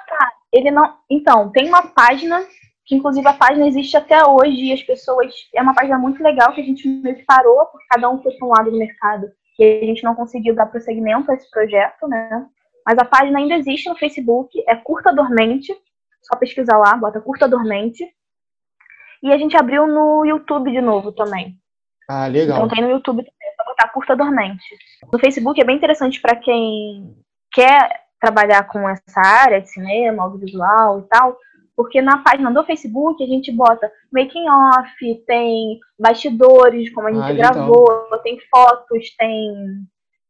tá. 0.08 0.32
Ele 0.50 0.70
não. 0.70 0.94
Então, 1.10 1.50
tem 1.50 1.68
uma 1.68 1.82
página, 1.88 2.42
que 2.86 2.94
inclusive 2.94 3.26
a 3.28 3.34
página 3.34 3.68
existe 3.68 3.94
até 3.96 4.24
hoje, 4.24 4.56
e 4.56 4.72
as 4.72 4.82
pessoas. 4.82 5.34
É 5.54 5.60
uma 5.60 5.74
página 5.74 5.98
muito 5.98 6.22
legal 6.22 6.54
que 6.54 6.62
a 6.62 6.64
gente 6.64 6.88
meio 6.88 7.16
que 7.16 7.24
parou, 7.24 7.66
porque 7.66 7.86
cada 7.90 8.08
um 8.08 8.22
foi 8.22 8.32
para 8.32 8.46
um 8.46 8.50
lado 8.50 8.70
do 8.70 8.78
mercado. 8.78 9.30
E 9.58 9.80
a 9.82 9.86
gente 9.86 10.02
não 10.02 10.14
conseguiu 10.14 10.54
dar 10.54 10.66
prosseguimento 10.66 11.30
a 11.30 11.34
esse 11.34 11.50
projeto, 11.50 12.08
né? 12.08 12.46
Mas 12.86 12.98
a 12.98 13.04
página 13.04 13.38
ainda 13.38 13.54
existe 13.54 13.90
no 13.90 13.96
Facebook, 13.96 14.50
é 14.66 14.74
Curta 14.74 15.12
Dormente. 15.12 15.74
Só 16.22 16.36
pesquisar 16.36 16.78
lá, 16.78 16.96
bota 16.96 17.20
Curta 17.20 17.46
Dormente. 17.46 18.04
E 19.22 19.32
a 19.32 19.38
gente 19.38 19.56
abriu 19.56 19.86
no 19.86 20.24
YouTube 20.24 20.70
de 20.70 20.80
novo 20.80 21.12
também. 21.12 21.56
Ah, 22.08 22.26
legal. 22.26 22.56
Então 22.56 22.68
tem 22.68 22.84
no 22.84 22.90
YouTube 22.90 23.18
também, 23.18 23.48
é 23.52 23.54
só 23.54 23.64
botar 23.64 23.88
curta 23.88 24.16
dormente. 24.16 24.64
No 25.12 25.18
Facebook 25.18 25.60
é 25.60 25.64
bem 25.64 25.76
interessante 25.76 26.20
para 26.20 26.36
quem 26.36 27.14
quer 27.52 28.00
trabalhar 28.20 28.64
com 28.64 28.88
essa 28.88 29.20
área 29.20 29.60
de 29.60 29.70
cinema, 29.70 30.22
audiovisual 30.22 31.00
e 31.00 31.02
tal, 31.02 31.36
porque 31.76 32.02
na 32.02 32.18
página 32.18 32.50
do 32.50 32.64
Facebook 32.64 33.22
a 33.22 33.26
gente 33.26 33.50
bota 33.50 33.90
making 34.12 34.48
off, 34.48 35.24
tem 35.26 35.78
bastidores, 35.98 36.92
como 36.92 37.08
a 37.08 37.12
gente 37.12 37.30
ah, 37.30 37.32
gravou, 37.32 37.86
tem 38.22 38.38
fotos, 38.50 39.14
tem 39.16 39.54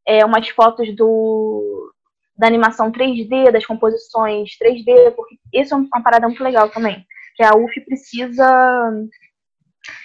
é, 0.07 0.25
umas 0.25 0.49
fotos 0.51 0.95
do 0.95 1.93
da 2.37 2.47
animação 2.47 2.91
3D, 2.91 3.51
das 3.51 3.67
composições 3.67 4.51
3D, 4.63 5.11
porque 5.15 5.37
isso 5.53 5.75
é 5.75 5.77
uma 5.77 6.03
parada 6.03 6.27
muito 6.27 6.43
legal 6.43 6.71
também, 6.71 7.05
que 7.41 7.45
a 7.45 7.57
UF 7.57 7.81
precisa 7.87 8.93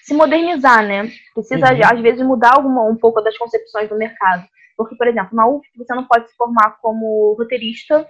se 0.03 0.13
modernizar, 0.13 0.87
né? 0.87 1.11
Precisa, 1.33 1.73
uhum. 1.73 1.81
às 1.83 1.99
vezes, 1.99 2.25
mudar 2.25 2.55
alguma, 2.55 2.83
um 2.85 2.95
pouco 2.95 3.19
das 3.19 3.37
concepções 3.37 3.89
do 3.89 3.97
mercado. 3.97 4.47
Porque, 4.77 4.95
por 4.95 5.05
exemplo, 5.05 5.35
na 5.35 5.45
UF 5.45 5.67
você 5.75 5.93
não 5.93 6.07
pode 6.07 6.29
se 6.29 6.35
formar 6.37 6.77
como 6.81 7.35
roteirista, 7.37 8.07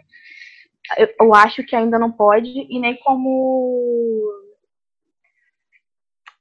eu, 0.96 1.10
eu 1.22 1.34
acho 1.34 1.64
que 1.64 1.76
ainda 1.76 1.98
não 1.98 2.12
pode, 2.12 2.48
e 2.50 2.80
nem 2.80 2.96
como 2.98 4.32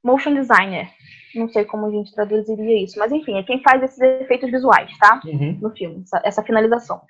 motion 0.03 0.35
designer. 0.35 0.91
Não 1.35 1.49
sei 1.49 1.65
como 1.65 1.87
a 1.87 1.91
gente 1.91 2.15
traduziria 2.15 2.85
isso, 2.85 2.99
mas 2.99 3.11
enfim, 3.11 3.39
é 3.39 3.43
quem 3.43 3.63
faz 3.63 3.83
esses 3.83 3.99
efeitos 3.99 4.51
visuais, 4.51 4.95
tá? 4.99 5.23
Uhum. 5.25 5.59
No 5.59 5.71
filme, 5.71 6.03
essa, 6.03 6.21
essa 6.23 6.43
finalização. 6.43 7.01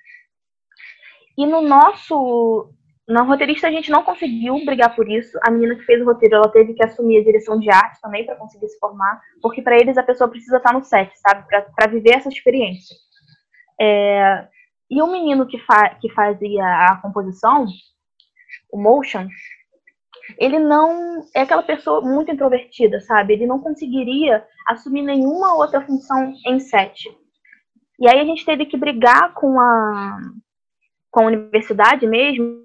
E 1.37 1.45
no 1.45 1.59
nosso 1.59 2.73
na 3.07 3.21
roteirista 3.21 3.67
a 3.67 3.71
gente 3.71 3.91
não 3.91 4.03
conseguiu 4.03 4.63
brigar 4.65 4.95
por 4.95 5.07
isso. 5.07 5.37
A 5.43 5.51
menina 5.51 5.75
que 5.75 5.83
fez 5.83 6.01
o 6.01 6.05
roteiro, 6.05 6.35
ela 6.35 6.49
teve 6.49 6.73
que 6.73 6.83
assumir 6.83 7.19
a 7.19 7.23
direção 7.23 7.59
de 7.59 7.69
arte 7.69 8.01
também 8.01 8.25
para 8.25 8.35
conseguir 8.35 8.67
se 8.67 8.79
formar, 8.79 9.21
porque 9.41 9.61
para 9.61 9.77
eles 9.77 9.97
a 9.97 10.03
pessoa 10.03 10.29
precisa 10.29 10.57
estar 10.57 10.73
no 10.73 10.83
set, 10.83 11.11
sabe, 11.19 11.47
para 11.47 11.87
viver 11.87 12.15
essa 12.15 12.29
experiência. 12.29 12.95
É, 13.79 14.47
e 14.89 15.01
o 15.01 15.11
menino 15.11 15.45
que, 15.47 15.59
fa 15.59 15.89
que 16.01 16.11
fazia 16.13 16.63
a 16.63 16.99
composição, 17.01 17.67
o 18.71 18.81
motion, 18.81 19.27
ele 20.39 20.57
não 20.57 21.23
é 21.35 21.41
aquela 21.41 21.63
pessoa 21.63 22.01
muito 22.01 22.31
introvertida, 22.31 22.99
sabe? 23.01 23.33
Ele 23.33 23.45
não 23.45 23.59
conseguiria 23.59 24.43
assumir 24.67 25.03
nenhuma 25.03 25.55
outra 25.55 25.81
função 25.81 26.33
em 26.47 26.59
sete. 26.59 27.09
E 27.99 28.07
aí 28.09 28.19
a 28.19 28.25
gente 28.25 28.43
teve 28.43 28.65
que 28.65 28.77
brigar 28.77 29.33
com 29.33 29.59
a, 29.59 30.17
com 31.11 31.21
a 31.21 31.27
universidade 31.27 32.07
mesmo, 32.07 32.64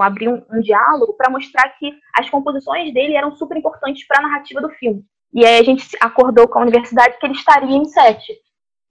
abrir 0.00 0.28
um, 0.28 0.42
um 0.50 0.60
diálogo 0.60 1.14
para 1.14 1.30
mostrar 1.30 1.68
que 1.78 1.92
as 2.14 2.28
composições 2.28 2.92
dele 2.92 3.14
eram 3.14 3.32
super 3.36 3.56
importantes 3.56 4.06
para 4.06 4.18
a 4.18 4.22
narrativa 4.22 4.60
do 4.60 4.70
filme. 4.70 5.04
E 5.32 5.44
aí 5.44 5.58
a 5.60 5.62
gente 5.62 5.86
acordou 6.00 6.48
com 6.48 6.58
a 6.58 6.62
universidade 6.62 7.18
que 7.18 7.26
ele 7.26 7.34
estaria 7.34 7.76
em 7.76 7.84
sete. 7.84 8.32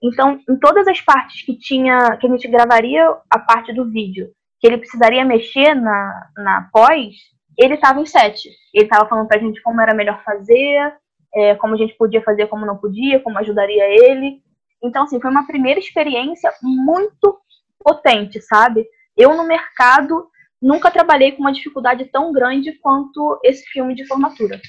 Então, 0.02 0.40
em 0.48 0.56
todas 0.56 0.86
as 0.86 1.00
partes 1.00 1.42
que 1.42 1.58
tinha, 1.58 2.16
que 2.16 2.26
a 2.26 2.30
gente 2.30 2.48
gravaria 2.48 3.08
a 3.30 3.38
parte 3.38 3.72
do 3.72 3.90
vídeo, 3.90 4.30
que 4.60 4.66
ele 4.66 4.78
precisaria 4.78 5.24
mexer 5.24 5.74
na, 5.74 6.30
na 6.36 6.68
pós, 6.72 7.14
ele 7.58 7.74
estava 7.74 8.00
em 8.00 8.06
sete. 8.06 8.48
Ele 8.72 8.84
estava 8.84 9.08
falando 9.08 9.26
para 9.26 9.38
a 9.38 9.40
gente 9.40 9.60
como 9.62 9.80
era 9.80 9.94
melhor 9.94 10.22
fazer, 10.22 10.94
é, 11.34 11.54
como 11.56 11.74
a 11.74 11.76
gente 11.76 11.94
podia 11.94 12.22
fazer, 12.22 12.46
como 12.46 12.66
não 12.66 12.76
podia, 12.76 13.20
como 13.20 13.38
ajudaria 13.38 13.84
ele. 13.84 14.42
Então, 14.82 15.04
assim, 15.04 15.20
foi 15.20 15.30
uma 15.30 15.46
primeira 15.46 15.80
experiência 15.80 16.52
muito 16.62 17.38
potente, 17.80 18.40
sabe? 18.42 18.86
Eu, 19.16 19.34
no 19.34 19.44
mercado, 19.44 20.28
nunca 20.66 20.90
trabalhei 20.90 21.32
com 21.32 21.40
uma 21.42 21.52
dificuldade 21.52 22.04
tão 22.06 22.32
grande 22.32 22.72
quanto 22.82 23.38
esse 23.44 23.64
filme 23.66 23.94
de 23.94 24.04
formatura. 24.06 24.60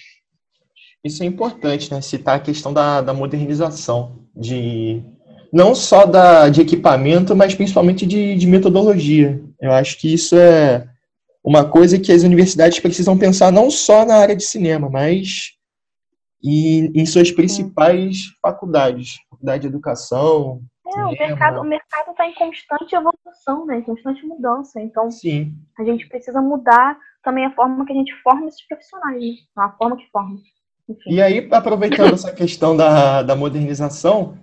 Isso 1.04 1.24
é 1.24 1.26
importante, 1.26 1.92
né? 1.92 2.02
Citar 2.02 2.36
a 2.38 2.40
questão 2.40 2.72
da, 2.72 3.02
da 3.02 3.14
modernização, 3.14 4.20
de 4.36 5.02
não 5.52 5.74
só 5.74 6.06
da, 6.06 6.50
de 6.50 6.62
equipamento, 6.62 7.36
mas 7.36 7.56
principalmente 7.56 8.06
de, 8.06 8.36
de 8.36 8.46
metodologia. 8.46 9.42
Eu 9.60 9.72
acho 9.72 9.98
que 10.00 10.14
isso 10.14 10.36
é 10.36 10.88
uma 11.44 11.66
coisa 11.66 11.98
que 11.98 12.12
as 12.12 12.24
universidades 12.24 12.80
precisam 12.80 13.18
pensar 13.18 13.52
não 13.52 13.72
só 13.72 14.06
na 14.06 14.16
área 14.16 14.36
de 14.36 14.44
cinema, 14.44 14.90
mas 14.90 15.54
em, 16.44 16.92
em 16.94 17.06
suas 17.06 17.32
principais 17.32 18.18
faculdades, 18.42 19.16
faculdade 19.30 19.62
de 19.62 19.68
educação. 19.68 20.62
É, 20.98 21.06
o 21.06 21.12
mercado, 21.12 21.62
o 21.62 21.64
mercado 21.64 22.12
está 22.12 22.28
em 22.28 22.34
constante 22.34 22.96
evolução, 22.96 23.66
né? 23.66 23.78
Em 23.78 23.84
constante 23.84 24.26
mudança. 24.26 24.82
Então, 24.82 25.12
Sim. 25.12 25.54
a 25.78 25.84
gente 25.84 26.08
precisa 26.08 26.42
mudar 26.42 26.98
também 27.24 27.46
a 27.46 27.54
forma 27.54 27.86
que 27.86 27.94
a 27.94 27.96
gente 27.96 28.14
forma 28.22 28.48
esses 28.48 28.66
profissionais, 28.68 29.22
né? 29.22 29.64
a 29.64 29.72
forma 29.72 29.98
que 29.98 30.10
forma. 30.12 30.38
Enfim. 30.90 31.10
E 31.12 31.22
aí, 31.22 31.48
aproveitando 31.52 32.14
essa 32.14 32.32
questão 32.32 32.76
da, 32.76 33.22
da 33.22 33.36
modernização, 33.36 34.38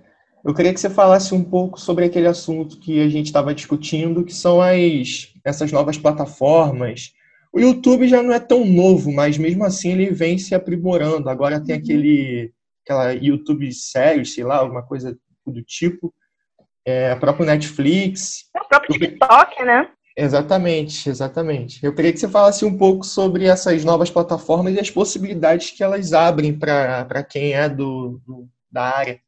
eu 0.45 0.53
queria 0.53 0.75
que 0.75 0.81
você 0.81 0.91
falasse 0.91 1.35
um 1.35 1.43
pouco 1.43 1.81
sobre 1.81 2.05
aquele 2.05 2.27
assunto 2.27 2.79
que 2.79 3.01
a 3.01 3.09
gente 3.09 3.27
estava 3.27 3.55
discutindo, 3.55 4.25
que 4.25 4.35
são 4.35 4.61
as 4.61 5.33
essas 5.43 5.73
novas 5.73 5.97
plataformas. 5.97 7.13
O 7.51 7.59
YouTube 7.59 8.07
já 8.07 8.23
não 8.23 8.35
é 8.35 8.41
tão 8.41 8.67
novo, 8.67 9.11
mas 9.13 9.39
mesmo 9.39 9.65
assim 9.65 9.93
ele 9.93 10.11
vem 10.11 10.37
se 10.37 10.55
aprimorando. 10.55 11.31
Agora 11.31 11.65
tem 11.65 11.75
uhum. 11.77 11.81
aquele 11.81 12.53
aquela 12.85 13.13
YouTube 13.13 13.73
série, 13.73 14.27
sei 14.27 14.45
lá, 14.45 14.57
alguma 14.59 14.83
coisa 14.83 15.19
do 15.47 15.63
tipo. 15.63 16.13
É, 16.87 17.13
a 17.13 17.17
própria 17.17 17.47
Netflix. 17.47 18.51
É 18.55 18.61
o 18.61 18.65
próprio 18.65 18.99
TikTok, 18.99 19.65
né? 19.65 19.89
Exatamente, 20.17 21.09
exatamente. 21.09 21.85
Eu 21.85 21.95
queria 21.95 22.13
que 22.13 22.19
você 22.19 22.29
falasse 22.29 22.65
um 22.65 22.77
pouco 22.77 23.05
sobre 23.05 23.47
essas 23.47 23.85
novas 23.85 24.11
plataformas 24.11 24.75
e 24.75 24.81
as 24.81 24.91
possibilidades 24.91 25.71
que 25.71 25.83
elas 25.83 26.13
abrem 26.13 26.57
para 26.57 27.25
quem 27.25 27.53
é 27.53 27.69
do, 27.69 28.21
do, 28.25 28.47
da 28.71 28.97
área. 28.97 29.21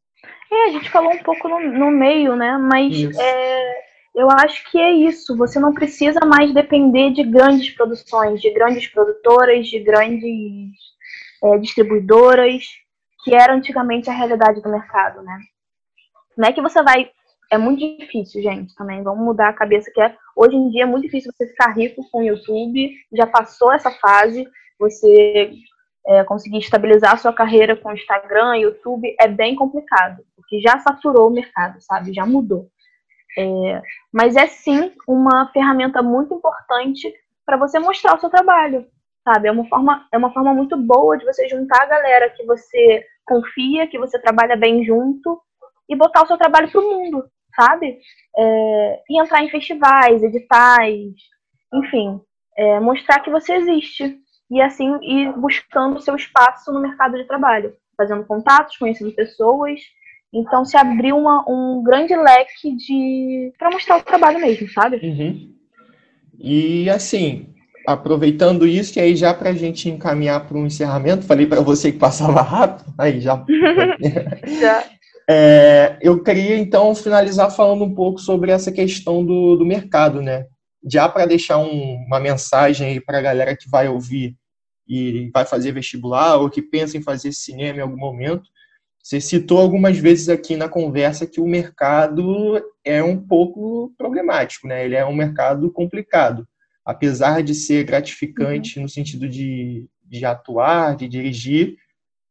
É, 0.52 0.64
a 0.66 0.70
gente 0.70 0.88
falou 0.90 1.12
um 1.12 1.22
pouco 1.22 1.48
no, 1.48 1.60
no 1.60 1.90
meio, 1.90 2.36
né? 2.36 2.56
Mas 2.56 2.94
é, 3.18 3.86
eu 4.14 4.30
acho 4.30 4.70
que 4.70 4.78
é 4.78 4.92
isso. 4.92 5.36
Você 5.36 5.58
não 5.58 5.74
precisa 5.74 6.20
mais 6.24 6.54
depender 6.54 7.10
de 7.10 7.24
grandes 7.24 7.70
produções, 7.70 8.40
de 8.40 8.50
grandes 8.52 8.86
produtoras, 8.86 9.66
de 9.66 9.80
grandes 9.80 10.72
é, 11.42 11.58
distribuidoras, 11.58 12.64
que 13.24 13.34
era 13.34 13.54
antigamente 13.54 14.08
a 14.08 14.12
realidade 14.12 14.62
do 14.62 14.70
mercado, 14.70 15.20
né? 15.22 15.38
Não 16.36 16.48
é 16.48 16.52
que 16.52 16.62
você 16.62 16.82
vai. 16.82 17.10
É 17.50 17.56
muito 17.58 17.78
difícil, 17.98 18.42
gente, 18.42 18.74
também. 18.74 19.02
Vamos 19.02 19.24
mudar 19.24 19.48
a 19.48 19.52
cabeça 19.52 19.90
que 19.92 20.00
é. 20.00 20.16
Hoje 20.34 20.56
em 20.56 20.70
dia 20.70 20.82
é 20.82 20.86
muito 20.86 21.04
difícil 21.04 21.32
você 21.32 21.46
ficar 21.46 21.72
rico 21.72 22.08
com 22.10 22.18
o 22.18 22.24
YouTube. 22.24 22.92
Já 23.12 23.26
passou 23.26 23.72
essa 23.72 23.90
fase. 23.90 24.46
Você 24.78 25.52
é, 26.06 26.22
conseguir 26.24 26.58
estabilizar 26.58 27.14
a 27.14 27.16
sua 27.16 27.32
carreira 27.32 27.76
com 27.76 27.92
Instagram, 27.92 28.56
YouTube, 28.56 29.14
é 29.20 29.26
bem 29.26 29.56
complicado, 29.56 30.22
porque 30.36 30.60
já 30.60 30.78
saturou 30.78 31.28
o 31.28 31.32
mercado, 31.32 31.80
sabe? 31.80 32.14
Já 32.14 32.24
mudou. 32.24 32.68
É, 33.38 33.82
mas 34.12 34.36
é 34.36 34.46
sim 34.46 34.92
uma 35.06 35.50
ferramenta 35.52 36.02
muito 36.02 36.32
importante 36.32 37.12
para 37.44 37.56
você 37.56 37.78
mostrar 37.78 38.16
o 38.16 38.20
seu 38.20 38.30
trabalho, 38.30 38.86
sabe? 39.24 39.48
É 39.48 39.52
uma, 39.52 39.66
forma, 39.68 40.06
é 40.12 40.16
uma 40.16 40.32
forma 40.32 40.54
muito 40.54 40.76
boa 40.76 41.18
de 41.18 41.24
você 41.24 41.48
juntar 41.48 41.82
a 41.82 41.86
galera 41.86 42.30
que 42.30 42.44
você 42.44 43.04
confia, 43.26 43.88
que 43.88 43.98
você 43.98 44.18
trabalha 44.20 44.56
bem 44.56 44.84
junto 44.84 45.40
e 45.88 45.96
botar 45.96 46.22
o 46.22 46.26
seu 46.26 46.38
trabalho 46.38 46.70
para 46.70 46.80
o 46.80 46.84
mundo, 46.84 47.24
sabe? 47.56 47.98
É, 48.36 49.00
e 49.08 49.20
entrar 49.20 49.42
em 49.42 49.50
festivais, 49.50 50.22
editais, 50.22 51.14
enfim, 51.72 52.20
é, 52.56 52.78
mostrar 52.78 53.20
que 53.20 53.30
você 53.30 53.54
existe, 53.54 54.18
e 54.50 54.60
assim 54.60 54.96
ir 55.02 55.32
buscando 55.32 56.00
seu 56.00 56.14
espaço 56.14 56.72
no 56.72 56.80
mercado 56.80 57.16
de 57.16 57.24
trabalho, 57.24 57.74
fazendo 57.96 58.24
contatos, 58.24 58.76
conhecendo 58.76 59.12
pessoas. 59.12 59.80
Então 60.32 60.64
se 60.64 60.76
abriu 60.76 61.16
uma, 61.16 61.44
um 61.48 61.82
grande 61.82 62.14
leque 62.14 62.76
de 62.76 63.52
para 63.58 63.70
mostrar 63.70 63.98
o 63.98 64.02
trabalho 64.02 64.38
mesmo, 64.38 64.68
sabe? 64.68 64.96
Uhum. 65.02 65.54
E 66.38 66.90
assim, 66.90 67.54
aproveitando 67.86 68.66
isso, 68.66 68.98
e 68.98 69.02
aí 69.02 69.16
já 69.16 69.32
para 69.32 69.50
a 69.50 69.54
gente 69.54 69.88
encaminhar 69.88 70.46
para 70.46 70.58
um 70.58 70.66
encerramento, 70.66 71.26
falei 71.26 71.46
para 71.46 71.60
você 71.60 71.90
que 71.90 71.98
passava 71.98 72.42
rápido, 72.42 72.92
aí 72.98 73.20
já. 73.20 73.44
já. 74.60 74.84
É, 75.28 75.98
eu 76.00 76.22
queria 76.22 76.56
então 76.56 76.94
finalizar 76.94 77.50
falando 77.50 77.84
um 77.84 77.94
pouco 77.94 78.20
sobre 78.20 78.50
essa 78.50 78.70
questão 78.70 79.24
do, 79.24 79.56
do 79.56 79.66
mercado, 79.66 80.22
né? 80.22 80.46
já 80.86 81.08
para 81.08 81.26
deixar 81.26 81.58
um, 81.58 81.96
uma 82.06 82.20
mensagem 82.20 83.00
para 83.00 83.18
a 83.18 83.22
galera 83.22 83.56
que 83.56 83.68
vai 83.68 83.88
ouvir 83.88 84.36
e 84.88 85.28
vai 85.34 85.44
fazer 85.44 85.72
vestibular 85.72 86.36
ou 86.36 86.48
que 86.48 86.62
pensa 86.62 86.96
em 86.96 87.02
fazer 87.02 87.32
cinema 87.32 87.78
em 87.78 87.82
algum 87.82 87.96
momento, 87.96 88.48
você 89.02 89.20
citou 89.20 89.58
algumas 89.58 89.98
vezes 89.98 90.28
aqui 90.28 90.56
na 90.56 90.68
conversa 90.68 91.26
que 91.26 91.40
o 91.40 91.46
mercado 91.46 92.62
é 92.84 93.02
um 93.02 93.16
pouco 93.16 93.92
problemático, 93.98 94.66
né? 94.66 94.84
Ele 94.84 94.94
é 94.94 95.04
um 95.04 95.14
mercado 95.14 95.70
complicado, 95.70 96.46
apesar 96.84 97.42
de 97.42 97.54
ser 97.54 97.84
gratificante 97.84 98.78
uhum. 98.78 98.84
no 98.84 98.88
sentido 98.88 99.28
de, 99.28 99.88
de 100.04 100.24
atuar, 100.24 100.96
de 100.96 101.08
dirigir, 101.08 101.76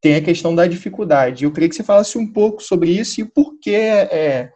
tem 0.05 0.13
a 0.17 0.21
questão 0.21 0.53
da 0.53 0.67
dificuldade. 0.67 1.45
Eu 1.45 1.51
queria 1.51 1.67
que 1.67 1.73
você 1.73 1.81
falasse 1.81 2.15
um 2.15 2.31
pouco 2.31 2.61
sobre 2.61 2.91
isso 2.91 3.19
e 3.19 3.25
por 3.25 3.57
que 3.57 3.73
é, 3.73 4.51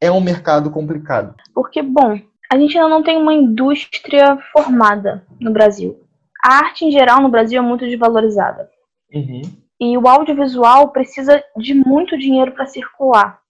é 0.00 0.10
um 0.10 0.18
mercado 0.18 0.70
complicado. 0.70 1.34
Porque, 1.54 1.82
bom, 1.82 2.18
a 2.50 2.56
gente 2.56 2.78
ainda 2.78 2.88
não 2.88 3.02
tem 3.02 3.18
uma 3.18 3.34
indústria 3.34 4.38
formada 4.50 5.26
no 5.38 5.52
Brasil. 5.52 6.00
A 6.42 6.54
arte 6.54 6.86
em 6.86 6.90
geral 6.90 7.20
no 7.20 7.28
Brasil 7.28 7.58
é 7.58 7.62
muito 7.62 7.84
desvalorizada. 7.84 8.70
Uhum. 9.12 9.42
E 9.78 9.98
o 9.98 10.08
audiovisual 10.08 10.88
precisa 10.88 11.44
de 11.58 11.74
muito 11.74 12.16
dinheiro 12.16 12.52
para 12.52 12.64
circular. 12.64 13.40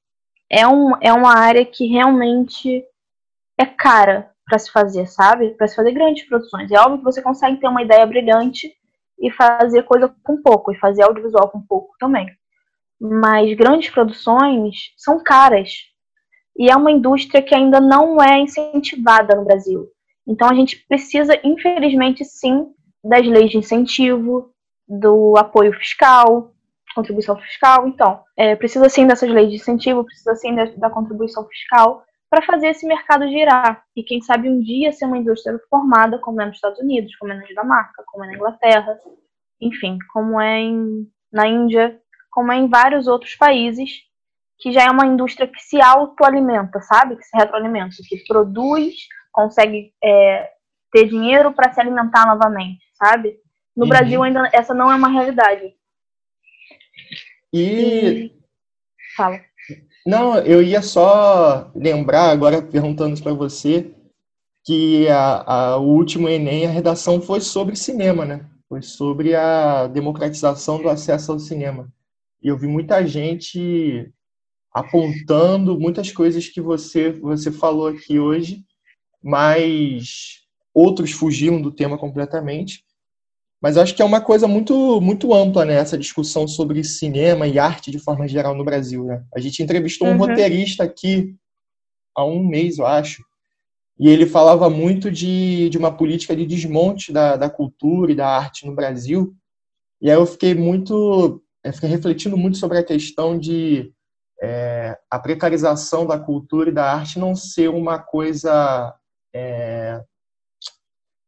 É, 0.51 0.66
um, 0.66 0.90
é 1.01 1.12
uma 1.12 1.38
área 1.38 1.64
que 1.64 1.87
realmente 1.87 2.85
é 3.57 3.64
cara 3.64 4.29
para 4.44 4.59
se 4.59 4.72
fazer, 4.72 5.07
sabe? 5.07 5.51
Para 5.51 5.68
se 5.68 5.77
fazer 5.77 5.92
grandes 5.92 6.27
produções. 6.27 6.68
É 6.72 6.81
óbvio 6.81 6.98
que 6.98 7.05
você 7.05 7.22
consegue 7.22 7.59
ter 7.59 7.68
uma 7.68 7.83
ideia 7.83 8.05
brilhante 8.05 8.74
e 9.21 9.31
fazer 9.31 9.83
coisa 9.85 10.15
com 10.23 10.41
pouco, 10.41 10.73
e 10.73 10.79
fazer 10.79 11.03
audiovisual 11.03 11.51
com 11.51 11.61
pouco 11.61 11.95
também. 11.99 12.27
Mas 13.01 13.55
grandes 13.55 13.91
produções 13.91 14.93
são 14.97 15.23
caras 15.23 15.71
e 16.57 16.71
é 16.71 16.77
uma 16.77 16.91
indústria 16.91 17.41
que 17.41 17.55
ainda 17.55 17.81
não 17.81 18.21
é 18.21 18.41
incentivada 18.41 19.37
no 19.37 19.45
Brasil. 19.45 19.87
Então 20.27 20.49
a 20.49 20.55
gente 20.55 20.85
precisa, 20.89 21.39
infelizmente, 21.45 22.25
sim, 22.25 22.67
das 23.03 23.27
leis 23.27 23.51
de 23.51 23.59
incentivo, 23.59 24.53
do 24.87 25.37
apoio 25.37 25.73
fiscal, 25.75 26.53
contribuição 26.95 27.37
fiscal. 27.37 27.87
Então, 27.87 28.21
é, 28.37 28.57
precisa 28.57 28.89
sim 28.89 29.07
dessas 29.07 29.31
leis 29.31 29.51
de 29.51 29.57
incentivo, 29.57 30.05
precisa 30.05 30.35
sim 30.35 30.55
da, 30.55 30.65
da 30.65 30.91
contribuição 30.91 31.47
fiscal 31.47 32.03
para 32.31 32.43
fazer 32.43 32.69
esse 32.69 32.87
mercado 32.87 33.29
girar. 33.29 33.85
E 33.97 34.03
quem 34.03 34.21
sabe 34.21 34.49
um 34.49 34.61
dia 34.61 34.93
ser 34.93 35.07
uma 35.07 35.19
indústria 35.19 35.59
formada, 35.71 36.19
como 36.19 36.41
é 36.41 36.47
nos 36.47 36.57
Estados 36.57 36.79
Unidos, 36.79 37.14
como 37.17 37.33
é 37.33 37.37
na 37.37 37.45
Dinamarca, 37.45 38.03
como 38.07 38.25
é 38.25 38.29
na 38.29 38.35
Inglaterra, 38.35 38.99
enfim, 39.61 39.99
como 40.12 40.41
é 40.41 40.61
em, 40.61 41.11
na 41.33 41.47
Índia, 41.47 42.01
como 42.31 42.53
é 42.53 42.57
em 42.57 42.69
vários 42.69 43.07
outros 43.07 43.35
países 43.35 44.07
que 44.59 44.73
já 44.73 44.85
é 44.85 44.91
uma 44.91 45.07
indústria 45.07 45.47
que 45.47 45.61
se 45.62 45.81
autoalimenta, 45.81 46.81
sabe? 46.81 47.17
Que 47.17 47.23
se 47.23 47.37
retroalimenta, 47.37 47.95
que 48.09 48.25
produz, 48.27 48.95
consegue 49.31 49.93
é, 50.03 50.51
ter 50.93 51.09
dinheiro 51.09 51.53
para 51.53 51.73
se 51.73 51.81
alimentar 51.81 52.27
novamente, 52.27 52.85
sabe? 52.95 53.38
No 53.77 53.85
uhum. 53.85 53.88
Brasil 53.88 54.23
ainda 54.23 54.51
essa 54.53 54.75
não 54.75 54.91
é 54.91 54.97
uma 54.97 55.09
realidade. 55.09 55.75
E... 57.53 57.61
e... 57.61 58.33
fala. 59.17 59.41
Não, 60.09 60.38
eu 60.38 60.62
ia 60.62 60.81
só 60.81 61.71
lembrar 61.75 62.31
agora 62.31 62.62
perguntando 62.62 63.23
para 63.23 63.35
você 63.35 63.94
que 64.64 65.07
a, 65.07 65.42
a, 65.42 65.77
o 65.77 65.83
último 65.83 66.31
Enem, 66.31 66.66
a 66.66 66.71
redação 66.71 67.21
foi 67.21 67.42
sobre 67.42 67.77
cinema, 67.77 68.25
né? 68.25 68.49
Foi 68.71 68.81
sobre 68.81 69.35
a 69.35 69.87
democratização 69.87 70.81
do 70.81 70.88
acesso 70.88 71.31
ao 71.31 71.38
cinema. 71.38 71.92
E 72.42 72.49
eu 72.49 72.57
vi 72.57 72.66
muita 72.66 73.07
gente 73.07 74.11
apontando 74.73 75.79
muitas 75.79 76.11
coisas 76.11 76.49
que 76.49 76.62
você, 76.62 77.12
você 77.12 77.53
falou 77.53 77.88
aqui 77.88 78.18
hoje, 78.18 78.64
mas 79.23 80.38
outros 80.73 81.12
fugiram 81.12 81.61
do 81.61 81.71
tema 81.71 81.99
completamente. 81.99 82.83
Mas 83.61 83.77
acho 83.77 83.94
que 83.94 84.03
é 84.03 84.05
uma 84.05 84.21
coisa 84.21 84.47
muito, 84.47 85.01
muito 85.01 85.35
ampla, 85.35 85.64
né? 85.64 85.75
Essa 85.75 85.99
discussão 85.99 86.47
sobre 86.47 86.85
cinema 86.85 87.47
e 87.47 87.59
arte 87.59 87.90
de 87.90 87.99
forma 87.99 88.29
geral 88.29 88.55
no 88.55 88.64
Brasil, 88.64 89.05
né? 89.05 89.25
A 89.35 89.40
gente 89.40 89.62
entrevistou 89.62 90.07
um 90.07 90.12
uhum. 90.12 90.18
roteirista 90.18 90.85
aqui 90.85 91.35
há 92.14 92.25
um 92.25 92.44
mês, 92.44 92.79
eu 92.79 92.87
acho, 92.87 93.23
e 93.99 94.09
ele 94.09 94.27
falava 94.27 94.71
muito 94.71 95.11
de, 95.11 95.68
de 95.71 95.77
uma 95.77 95.90
política 95.90 96.37
de 96.37 96.47
desmonte 96.47 97.12
da, 97.12 97.37
da 97.37 97.51
cultura 97.51 98.12
e 98.12 98.14
da 98.14 98.29
arte 98.29 98.64
no 98.64 98.75
Brasil. 98.75 99.35
E 100.01 100.09
aí 100.09 100.16
eu 100.16 100.25
fiquei 100.25 100.55
muito, 100.55 101.42
eu 101.64 101.73
fiquei 101.73 101.88
refletindo 101.88 102.37
muito 102.37 102.59
sobre 102.59 102.79
a 102.79 102.85
questão 102.85 103.37
de 103.37 103.92
é, 104.40 104.97
a 105.11 105.18
precarização 105.18 106.07
da 106.07 106.16
cultura 106.16 106.71
e 106.71 106.73
da 106.73 106.92
arte 106.92 107.18
não 107.18 107.35
ser 107.35 107.68
uma 107.71 107.99
coisa 107.99 108.94
é, 109.35 110.01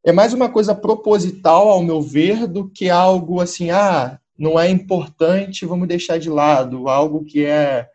é 0.04 0.12
mais 0.12 0.32
uma 0.32 0.48
coisa 0.48 0.74
proposital, 0.74 1.68
ao 1.68 1.82
meu 1.82 2.00
ver, 2.00 2.46
do 2.46 2.68
que 2.68 2.88
algo 2.88 3.40
assim, 3.40 3.70
ah, 3.70 4.18
não 4.38 4.58
é 4.58 4.70
importante, 4.70 5.66
vamos 5.66 5.86
deixar 5.86 6.18
de 6.18 6.30
lado, 6.30 6.88
algo 6.88 7.24
que 7.24 7.44
é. 7.44 7.86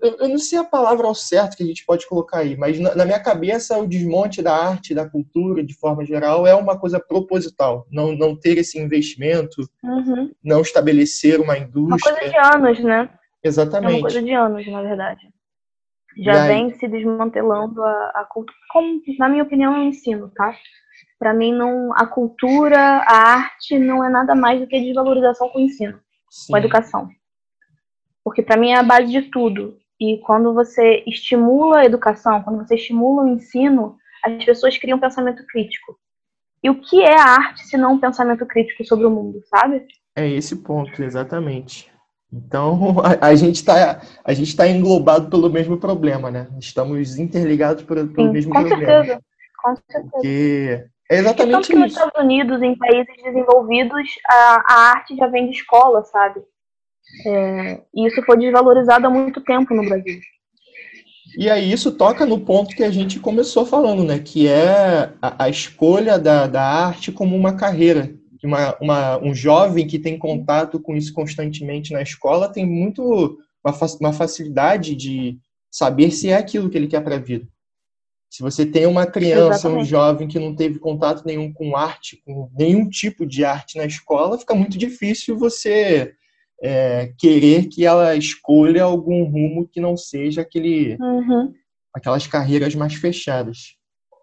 Eu, 0.00 0.28
não 0.28 0.38
sei 0.38 0.60
a 0.60 0.64
palavra 0.64 1.08
ao 1.08 1.14
certo 1.14 1.56
que 1.56 1.64
a 1.64 1.66
gente 1.66 1.84
pode 1.84 2.06
colocar 2.06 2.38
aí, 2.38 2.56
mas 2.56 2.78
na, 2.78 3.04
minha 3.04 3.18
cabeça 3.18 3.76
o 3.76 3.88
desmonte 3.88 4.40
da 4.40 4.54
arte, 4.54 4.94
da 4.94 5.08
cultura, 5.08 5.64
de 5.64 5.74
forma 5.74 6.04
geral, 6.04 6.46
é 6.46 6.54
uma 6.54 6.78
coisa 6.78 7.00
proposital. 7.00 7.84
Não, 7.90 8.14
não 8.14 8.36
ter 8.36 8.58
esse 8.58 8.78
investimento, 8.78 9.68
uhum. 9.82 10.30
não 10.40 10.60
estabelecer 10.60 11.40
uma 11.40 11.58
indústria. 11.58 12.12
Uma 12.12 12.20
coisa 12.20 12.30
de 12.30 12.56
anos, 12.56 12.80
né? 12.84 13.10
Exatamente. 13.42 13.90
É 13.90 13.96
uma 13.96 14.02
coisa 14.02 14.22
de 14.22 14.32
anos, 14.32 14.66
na 14.68 14.82
verdade. 14.82 15.28
Já 16.16 16.46
vem 16.46 16.72
se 16.74 16.86
desmantelando 16.86 17.82
a, 17.82 18.12
a 18.14 18.24
cultura, 18.24 18.56
como, 18.70 19.00
na 19.18 19.28
minha 19.28 19.42
opinião, 19.42 19.74
é 19.74 19.80
o 19.80 19.82
ensino, 19.82 20.30
tá? 20.32 20.54
Para 21.22 21.32
mim, 21.32 21.52
não, 21.52 21.92
a 21.94 22.04
cultura, 22.04 22.76
a 22.76 23.14
arte 23.14 23.78
não 23.78 24.04
é 24.04 24.10
nada 24.10 24.34
mais 24.34 24.58
do 24.58 24.66
que 24.66 24.80
desvalorização 24.80 25.48
com 25.50 25.60
o 25.60 25.62
ensino, 25.62 26.00
Sim. 26.28 26.50
com 26.50 26.56
a 26.56 26.58
educação. 26.58 27.08
Porque 28.24 28.42
para 28.42 28.56
mim 28.56 28.70
é 28.72 28.78
a 28.78 28.82
base 28.82 29.06
de 29.06 29.22
tudo. 29.30 29.78
E 30.00 30.18
quando 30.26 30.52
você 30.52 31.04
estimula 31.06 31.78
a 31.78 31.84
educação, 31.84 32.42
quando 32.42 32.66
você 32.66 32.74
estimula 32.74 33.22
o 33.22 33.28
ensino, 33.28 33.96
as 34.24 34.44
pessoas 34.44 34.76
criam 34.76 34.98
um 34.98 35.00
pensamento 35.00 35.46
crítico. 35.46 35.96
E 36.60 36.68
o 36.68 36.80
que 36.80 37.00
é 37.04 37.16
a 37.16 37.36
arte 37.36 37.68
se 37.68 37.76
não 37.76 37.92
um 37.92 38.00
pensamento 38.00 38.44
crítico 38.44 38.84
sobre 38.84 39.06
o 39.06 39.10
mundo, 39.10 39.40
sabe? 39.46 39.86
É 40.16 40.28
esse 40.28 40.56
ponto, 40.56 41.04
exatamente. 41.04 41.88
Então, 42.32 42.96
a, 43.22 43.28
a 43.28 43.34
gente 43.36 43.54
está 43.54 44.02
a 44.24 44.32
gente 44.32 44.56
tá 44.56 44.66
englobado 44.66 45.30
pelo 45.30 45.48
mesmo 45.48 45.76
problema, 45.76 46.32
né? 46.32 46.48
Estamos 46.58 47.16
interligados 47.16 47.84
por, 47.84 47.94
pelo 48.08 48.26
Sim, 48.26 48.32
mesmo 48.32 48.52
com 48.52 48.64
problema. 48.64 49.04
Certeza. 49.04 49.22
Com 49.62 49.76
certeza. 49.76 50.10
Porque 50.10 50.90
é 51.12 51.18
exatamente 51.18 51.52
Tanto 51.52 51.66
que 51.68 51.74
nos 51.74 51.92
Estados 51.92 52.18
Unidos, 52.18 52.62
em 52.62 52.74
países 52.74 53.14
desenvolvidos, 53.22 54.08
a, 54.26 54.64
a 54.66 54.74
arte 54.92 55.14
já 55.14 55.26
vem 55.26 55.44
de 55.44 55.56
escola, 55.56 56.02
sabe? 56.04 56.40
É, 57.26 57.82
e 57.94 58.06
isso 58.06 58.22
foi 58.22 58.38
desvalorizado 58.38 59.06
há 59.06 59.10
muito 59.10 59.42
tempo 59.42 59.74
no 59.74 59.84
Brasil. 59.84 60.18
E 61.36 61.50
aí 61.50 61.70
isso 61.70 61.92
toca 61.92 62.24
no 62.24 62.40
ponto 62.40 62.74
que 62.74 62.82
a 62.82 62.90
gente 62.90 63.20
começou 63.20 63.66
falando, 63.66 64.02
né? 64.04 64.18
Que 64.18 64.48
é 64.48 65.12
a, 65.20 65.44
a 65.44 65.48
escolha 65.50 66.18
da, 66.18 66.46
da 66.46 66.62
arte 66.62 67.12
como 67.12 67.36
uma 67.36 67.56
carreira. 67.56 68.14
Uma, 68.42 68.76
uma, 68.80 69.18
um 69.18 69.34
jovem 69.34 69.86
que 69.86 69.98
tem 69.98 70.18
contato 70.18 70.80
com 70.80 70.96
isso 70.96 71.12
constantemente 71.12 71.92
na 71.92 72.02
escola 72.02 72.48
tem 72.48 72.66
muito 72.66 73.38
uma, 73.62 73.72
uma 74.00 74.12
facilidade 74.12 74.96
de 74.96 75.38
saber 75.70 76.10
se 76.10 76.30
é 76.30 76.36
aquilo 76.36 76.68
que 76.68 76.76
ele 76.76 76.88
quer 76.88 77.02
para 77.02 77.16
a 77.16 77.20
vida. 77.20 77.46
Se 78.32 78.42
você 78.42 78.64
tem 78.64 78.86
uma 78.86 79.04
criança, 79.04 79.68
Exatamente. 79.68 79.82
um 79.82 79.84
jovem 79.84 80.26
que 80.26 80.38
não 80.38 80.56
teve 80.56 80.78
contato 80.78 81.22
nenhum 81.26 81.52
com 81.52 81.76
arte, 81.76 82.16
com 82.24 82.48
nenhum 82.58 82.88
tipo 82.88 83.26
de 83.26 83.44
arte 83.44 83.76
na 83.76 83.84
escola, 83.84 84.38
fica 84.38 84.54
muito 84.54 84.78
difícil 84.78 85.36
você 85.36 86.14
é, 86.62 87.12
querer 87.18 87.68
que 87.68 87.84
ela 87.84 88.16
escolha 88.16 88.84
algum 88.84 89.24
rumo 89.24 89.68
que 89.68 89.82
não 89.82 89.98
seja 89.98 90.40
aquele, 90.40 90.96
uhum. 90.98 91.52
aquelas 91.94 92.26
carreiras 92.26 92.74
mais 92.74 92.94
fechadas. 92.94 93.76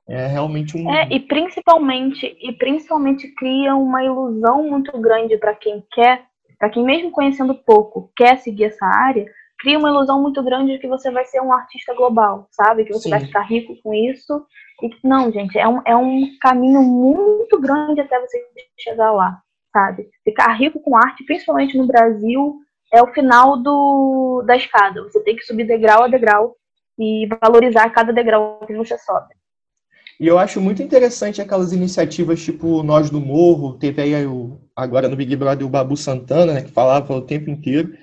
É 0.10 0.26
realmente 0.26 0.76
um. 0.76 0.92
É, 0.92 1.08
e 1.12 1.20
principalmente, 1.20 2.36
e 2.42 2.52
principalmente 2.54 3.28
cria 3.36 3.76
uma 3.76 4.04
ilusão 4.04 4.68
muito 4.68 4.92
grande 5.00 5.38
para 5.38 5.54
quem 5.54 5.84
quer, 5.94 6.24
para 6.58 6.72
quem 6.72 6.84
mesmo 6.84 7.12
conhecendo 7.12 7.54
pouco, 7.54 8.12
quer 8.18 8.40
seguir 8.40 8.64
essa 8.64 8.88
área, 8.88 9.28
cria 9.60 9.78
uma 9.78 9.90
ilusão 9.90 10.22
muito 10.22 10.42
grande 10.42 10.74
de 10.74 10.80
que 10.80 10.88
você 10.88 11.12
vai 11.12 11.26
ser 11.26 11.42
um 11.42 11.52
artista 11.52 11.94
global, 11.94 12.48
sabe? 12.52 12.86
Que 12.86 12.94
você 12.94 13.04
Sim. 13.04 13.10
vai 13.10 13.20
ficar 13.20 13.42
rico 13.42 13.76
com 13.84 13.94
isso. 13.94 14.46
E 14.82 14.90
não, 15.08 15.32
gente, 15.32 15.58
é 15.58 15.68
um, 15.68 15.82
é 15.86 15.96
um 15.96 16.22
caminho 16.42 16.82
muito 16.82 17.60
grande 17.60 18.00
até 18.00 18.20
você 18.20 18.42
chegar 18.80 19.12
lá, 19.12 19.38
sabe? 19.74 20.10
Ficar 20.24 20.54
rico 20.54 20.80
com 20.80 20.96
arte, 20.96 21.26
principalmente 21.26 21.78
no 21.78 21.86
Brasil, 21.86 22.56
é 22.94 23.04
o 23.04 23.14
final 23.14 23.58
do, 23.58 24.44
da 24.48 24.56
escada. 24.56 25.04
Você 25.04 25.22
tem 25.24 25.36
que 25.36 25.44
subir 25.44 25.66
degrau 25.66 26.04
a 26.04 26.08
degrau 26.08 26.56
e 26.98 27.28
valorizar 27.42 27.90
cada 27.90 28.14
degrau 28.14 28.62
que 28.66 28.76
você 28.76 28.98
sobe. 28.98 29.36
E 30.20 30.28
eu 30.28 30.38
acho 30.38 30.60
muito 30.60 30.84
interessante 30.84 31.42
aquelas 31.42 31.72
iniciativas 31.72 32.42
tipo 32.42 32.84
Nós 32.84 33.10
do 33.10 33.22
Morro, 33.22 33.78
teve 33.78 34.02
aí 34.02 34.26
o, 34.26 34.60
agora 34.76 35.08
no 35.08 35.16
Big 35.16 35.34
Brother 35.36 35.66
o 35.66 35.70
Babu 35.70 35.96
Santana, 35.96 36.54
né, 36.54 36.62
que 36.62 36.72
falava 36.72 37.14
o 37.14 37.22
tempo 37.22 37.50
inteiro. 37.50 37.94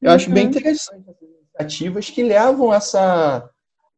Eu 0.00 0.10
uhum. 0.10 0.16
acho 0.16 0.30
bem 0.30 0.44
uhum. 0.44 0.50
interessante 0.50 1.10
essas 1.10 1.28
iniciativas 1.28 2.10
que 2.10 2.22
levam 2.22 2.72
essa 2.72 3.48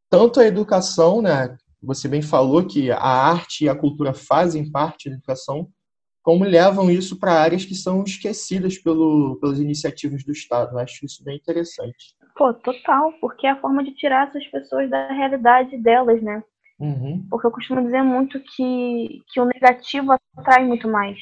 tanto 0.09 0.41
a 0.41 0.47
educação, 0.47 1.23
né? 1.23 1.57
Você 1.83 2.09
bem 2.09 2.21
falou 2.21 2.67
que 2.67 2.91
a 2.91 2.99
arte 2.99 3.65
e 3.65 3.69
a 3.69 3.75
cultura 3.75 4.13
fazem 4.13 4.71
parte 4.71 5.09
da 5.09 5.15
educação, 5.15 5.69
como 6.23 6.45
levam 6.45 6.91
isso 6.91 7.19
para 7.19 7.41
áreas 7.41 7.65
que 7.65 7.75
são 7.75 8.03
esquecidas 8.03 8.77
pelo, 8.77 9.39
pelas 9.41 9.59
iniciativas 9.59 10.25
do 10.25 10.33
Estado. 10.33 10.73
Eu 10.73 10.79
acho 10.79 11.07
isso 11.07 11.25
bem 11.25 11.37
interessante. 11.37 12.15
Pô, 12.37 12.53
total, 12.55 13.13
porque 13.21 13.47
é 13.47 13.51
a 13.51 13.61
forma 13.61 13.83
de 13.83 13.95
tirar 13.95 14.29
essas 14.29 14.47
pessoas 14.49 14.91
da 14.91 15.09
realidade 15.13 15.77
delas, 15.79 16.23
né? 16.23 16.43
Uhum. 16.79 17.27
Porque 17.31 17.47
eu 17.47 17.51
costumo 17.51 17.83
dizer 17.83 18.03
muito 18.03 18.41
que, 18.41 19.23
que 19.33 19.41
o 19.41 19.45
negativo 19.45 20.13
atrai 20.37 20.65
muito 20.65 20.89
mais. 20.89 21.19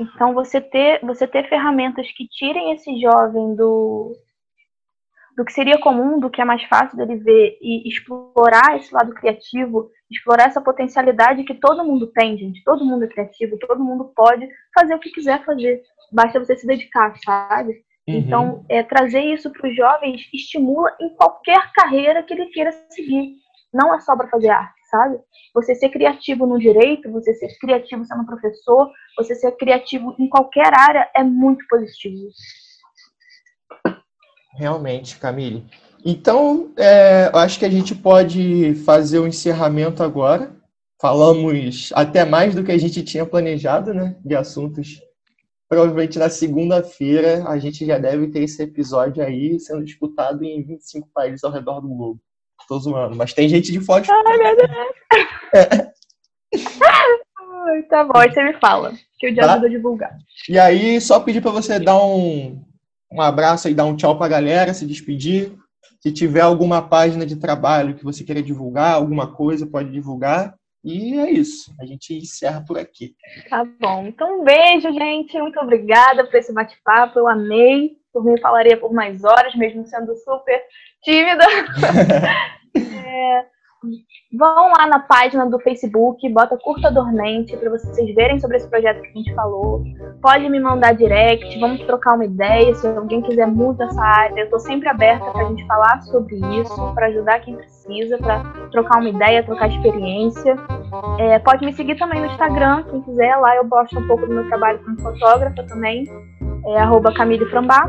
Então, 0.00 0.32
você 0.32 0.62
ter, 0.62 0.98
você 1.04 1.26
ter 1.26 1.46
ferramentas 1.46 2.10
que 2.12 2.26
tirem 2.26 2.72
esse 2.72 2.98
jovem 2.98 3.54
do, 3.54 4.16
do 5.36 5.44
que 5.44 5.52
seria 5.52 5.78
comum, 5.78 6.18
do 6.18 6.30
que 6.30 6.40
é 6.40 6.44
mais 6.44 6.64
fácil 6.64 6.96
dele 6.96 7.16
ver 7.16 7.58
e 7.60 7.86
explorar 7.86 8.78
esse 8.78 8.94
lado 8.94 9.12
criativo, 9.12 9.90
explorar 10.10 10.44
essa 10.44 10.60
potencialidade 10.62 11.44
que 11.44 11.54
todo 11.54 11.84
mundo 11.84 12.06
tem, 12.06 12.38
gente. 12.38 12.64
Todo 12.64 12.84
mundo 12.84 13.04
é 13.04 13.08
criativo, 13.08 13.58
todo 13.58 13.84
mundo 13.84 14.10
pode 14.16 14.48
fazer 14.74 14.94
o 14.94 14.98
que 14.98 15.10
quiser 15.10 15.44
fazer. 15.44 15.82
Basta 16.10 16.40
você 16.40 16.56
se 16.56 16.66
dedicar, 16.66 17.14
sabe? 17.22 17.84
Uhum. 18.08 18.16
Então, 18.16 18.64
é, 18.70 18.82
trazer 18.82 19.20
isso 19.20 19.50
para 19.50 19.68
os 19.68 19.76
jovens 19.76 20.26
estimula 20.32 20.96
em 20.98 21.10
qualquer 21.10 21.70
carreira 21.74 22.22
que 22.22 22.32
ele 22.32 22.46
queira 22.46 22.72
seguir. 22.88 23.34
Não 23.70 23.94
é 23.94 24.00
só 24.00 24.16
para 24.16 24.28
fazer 24.28 24.48
arte 24.48 24.79
sabe? 24.90 25.18
Você 25.54 25.74
ser 25.74 25.88
criativo 25.88 26.46
no 26.46 26.58
direito, 26.58 27.10
você 27.10 27.32
ser 27.34 27.56
criativo 27.58 28.04
sendo 28.04 28.26
professor, 28.26 28.90
você 29.16 29.34
ser 29.34 29.52
criativo 29.52 30.14
em 30.18 30.28
qualquer 30.28 30.72
área 30.76 31.08
é 31.14 31.22
muito 31.22 31.64
positivo. 31.68 32.28
Realmente, 34.54 35.18
Camille. 35.18 35.64
Então, 36.04 36.72
é, 36.76 37.30
acho 37.34 37.58
que 37.58 37.64
a 37.64 37.70
gente 37.70 37.94
pode 37.94 38.74
fazer 38.86 39.18
o 39.18 39.26
encerramento 39.26 40.02
agora. 40.02 40.54
Falamos 41.00 41.90
até 41.94 42.24
mais 42.24 42.54
do 42.54 42.64
que 42.64 42.72
a 42.72 42.78
gente 42.78 43.02
tinha 43.02 43.24
planejado, 43.24 43.94
né? 43.94 44.16
De 44.24 44.34
assuntos. 44.34 45.00
Provavelmente 45.68 46.18
na 46.18 46.28
segunda-feira 46.28 47.48
a 47.48 47.56
gente 47.58 47.86
já 47.86 47.96
deve 47.96 48.28
ter 48.28 48.42
esse 48.42 48.60
episódio 48.62 49.22
aí 49.22 49.58
sendo 49.60 49.84
disputado 49.84 50.42
em 50.42 50.64
25 50.64 51.08
países 51.14 51.44
ao 51.44 51.52
redor 51.52 51.80
do 51.80 51.88
globo. 51.88 52.20
Tô 52.68 52.78
zoando, 52.78 53.16
mas 53.16 53.32
tem 53.32 53.48
gente 53.48 53.72
de 53.72 53.80
fora. 53.80 54.04
Ai, 54.08 54.36
meu 54.38 54.56
Deus. 54.56 54.70
É. 55.54 55.90
tá 57.88 58.04
bom, 58.04 58.16
aí 58.16 58.32
você 58.32 58.42
me 58.42 58.54
fala, 58.54 58.92
que 59.18 59.26
eu 59.26 59.34
já 59.34 59.42
tá? 59.42 59.52
ajudo 59.52 59.66
a 59.66 59.70
divulgar. 59.70 60.16
E 60.48 60.58
aí, 60.58 61.00
só 61.00 61.20
pedir 61.20 61.40
para 61.40 61.50
você 61.50 61.78
dar 61.78 62.02
um, 62.02 62.64
um 63.12 63.20
abraço 63.20 63.68
e 63.68 63.74
dar 63.74 63.84
um 63.84 63.96
tchau 63.96 64.16
pra 64.16 64.28
galera, 64.28 64.72
se 64.72 64.86
despedir. 64.86 65.52
Se 66.00 66.10
tiver 66.12 66.40
alguma 66.40 66.80
página 66.80 67.26
de 67.26 67.36
trabalho 67.36 67.94
que 67.94 68.04
você 68.04 68.24
queira 68.24 68.42
divulgar, 68.42 68.94
alguma 68.94 69.34
coisa, 69.34 69.66
pode 69.66 69.90
divulgar. 69.90 70.54
E 70.82 71.18
é 71.18 71.30
isso. 71.30 71.74
A 71.78 71.84
gente 71.84 72.14
encerra 72.14 72.64
por 72.66 72.78
aqui. 72.78 73.14
Tá 73.50 73.64
bom. 73.78 74.06
Então, 74.06 74.40
um 74.40 74.44
beijo, 74.44 74.90
gente. 74.92 75.38
Muito 75.38 75.60
obrigada 75.60 76.24
por 76.24 76.36
esse 76.36 76.52
bate-papo. 76.54 77.18
Eu 77.18 77.28
amei. 77.28 77.99
Por 78.12 78.24
mim, 78.24 78.40
falaria 78.40 78.76
por 78.76 78.92
mais 78.92 79.22
horas, 79.24 79.54
mesmo 79.54 79.86
sendo 79.86 80.14
super 80.16 80.62
tímida. 81.02 81.44
é, 82.76 83.44
vão 84.36 84.70
lá 84.72 84.86
na 84.86 84.98
página 85.00 85.46
do 85.46 85.58
Facebook, 85.58 86.28
bota 86.28 86.56
Curta 86.58 86.90
Dormente 86.90 87.56
para 87.56 87.70
vocês 87.70 88.14
verem 88.14 88.38
sobre 88.38 88.58
esse 88.58 88.68
projeto 88.68 89.00
que 89.00 89.08
a 89.08 89.12
gente 89.12 89.34
falou. 89.34 89.82
Pode 90.20 90.48
me 90.48 90.60
mandar 90.60 90.94
direct, 90.94 91.58
vamos 91.58 91.80
trocar 91.82 92.14
uma 92.14 92.24
ideia. 92.24 92.74
Se 92.74 92.86
alguém 92.86 93.22
quiser 93.22 93.46
muito 93.46 93.82
essa 93.82 94.02
área, 94.02 94.40
eu 94.40 94.44
estou 94.44 94.60
sempre 94.60 94.88
aberta 94.88 95.24
para 95.30 95.46
a 95.46 95.48
gente 95.48 95.66
falar 95.66 96.02
sobre 96.02 96.36
isso, 96.60 96.94
para 96.94 97.06
ajudar 97.06 97.40
quem 97.40 97.56
precisa, 97.56 98.18
para 98.18 98.42
trocar 98.70 99.00
uma 99.00 99.08
ideia, 99.08 99.42
trocar 99.42 99.68
experiência. 99.68 100.56
É, 101.18 101.38
pode 101.38 101.64
me 101.64 101.72
seguir 101.72 101.96
também 101.96 102.20
no 102.20 102.26
Instagram, 102.26 102.84
quem 102.90 103.00
quiser. 103.02 103.36
Lá 103.36 103.56
eu 103.56 103.66
posto 103.68 103.98
um 103.98 104.06
pouco 104.06 104.26
do 104.26 104.34
meu 104.34 104.46
trabalho 104.48 104.78
como 104.84 105.00
fotógrafa 105.00 105.62
também. 105.64 106.04
É 106.66 106.78
arroba 106.78 107.12
Camille 107.14 107.46
Frambá. 107.46 107.88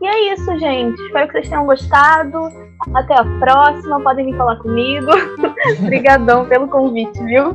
E 0.00 0.06
é 0.06 0.34
isso, 0.34 0.58
gente. 0.58 1.00
Espero 1.02 1.26
que 1.26 1.32
vocês 1.32 1.48
tenham 1.48 1.66
gostado. 1.66 2.52
Até 2.94 3.14
a 3.14 3.24
próxima. 3.38 4.00
Podem 4.00 4.26
vir 4.26 4.36
falar 4.36 4.56
comigo. 4.56 5.10
Obrigadão 5.80 6.46
pelo 6.46 6.68
convite, 6.68 7.22
viu? 7.24 7.54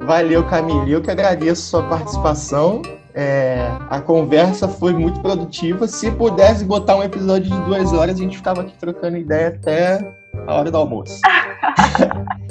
Valeu, 0.00 0.44
Camille. 0.44 0.92
Eu 0.92 1.00
que 1.00 1.10
agradeço 1.10 1.62
sua 1.62 1.82
participação. 1.84 2.82
É, 3.14 3.70
a 3.88 4.00
conversa 4.00 4.68
foi 4.68 4.92
muito 4.92 5.20
produtiva. 5.20 5.86
Se 5.86 6.10
pudesse 6.10 6.64
botar 6.64 6.96
um 6.96 7.02
episódio 7.02 7.50
de 7.50 7.60
duas 7.62 7.92
horas, 7.92 8.16
a 8.16 8.18
gente 8.18 8.36
ficava 8.36 8.60
aqui 8.60 8.74
trocando 8.78 9.16
ideia 9.16 9.48
até 9.48 10.14
a 10.46 10.54
hora 10.54 10.70
do 10.70 10.76
almoço. 10.76 11.20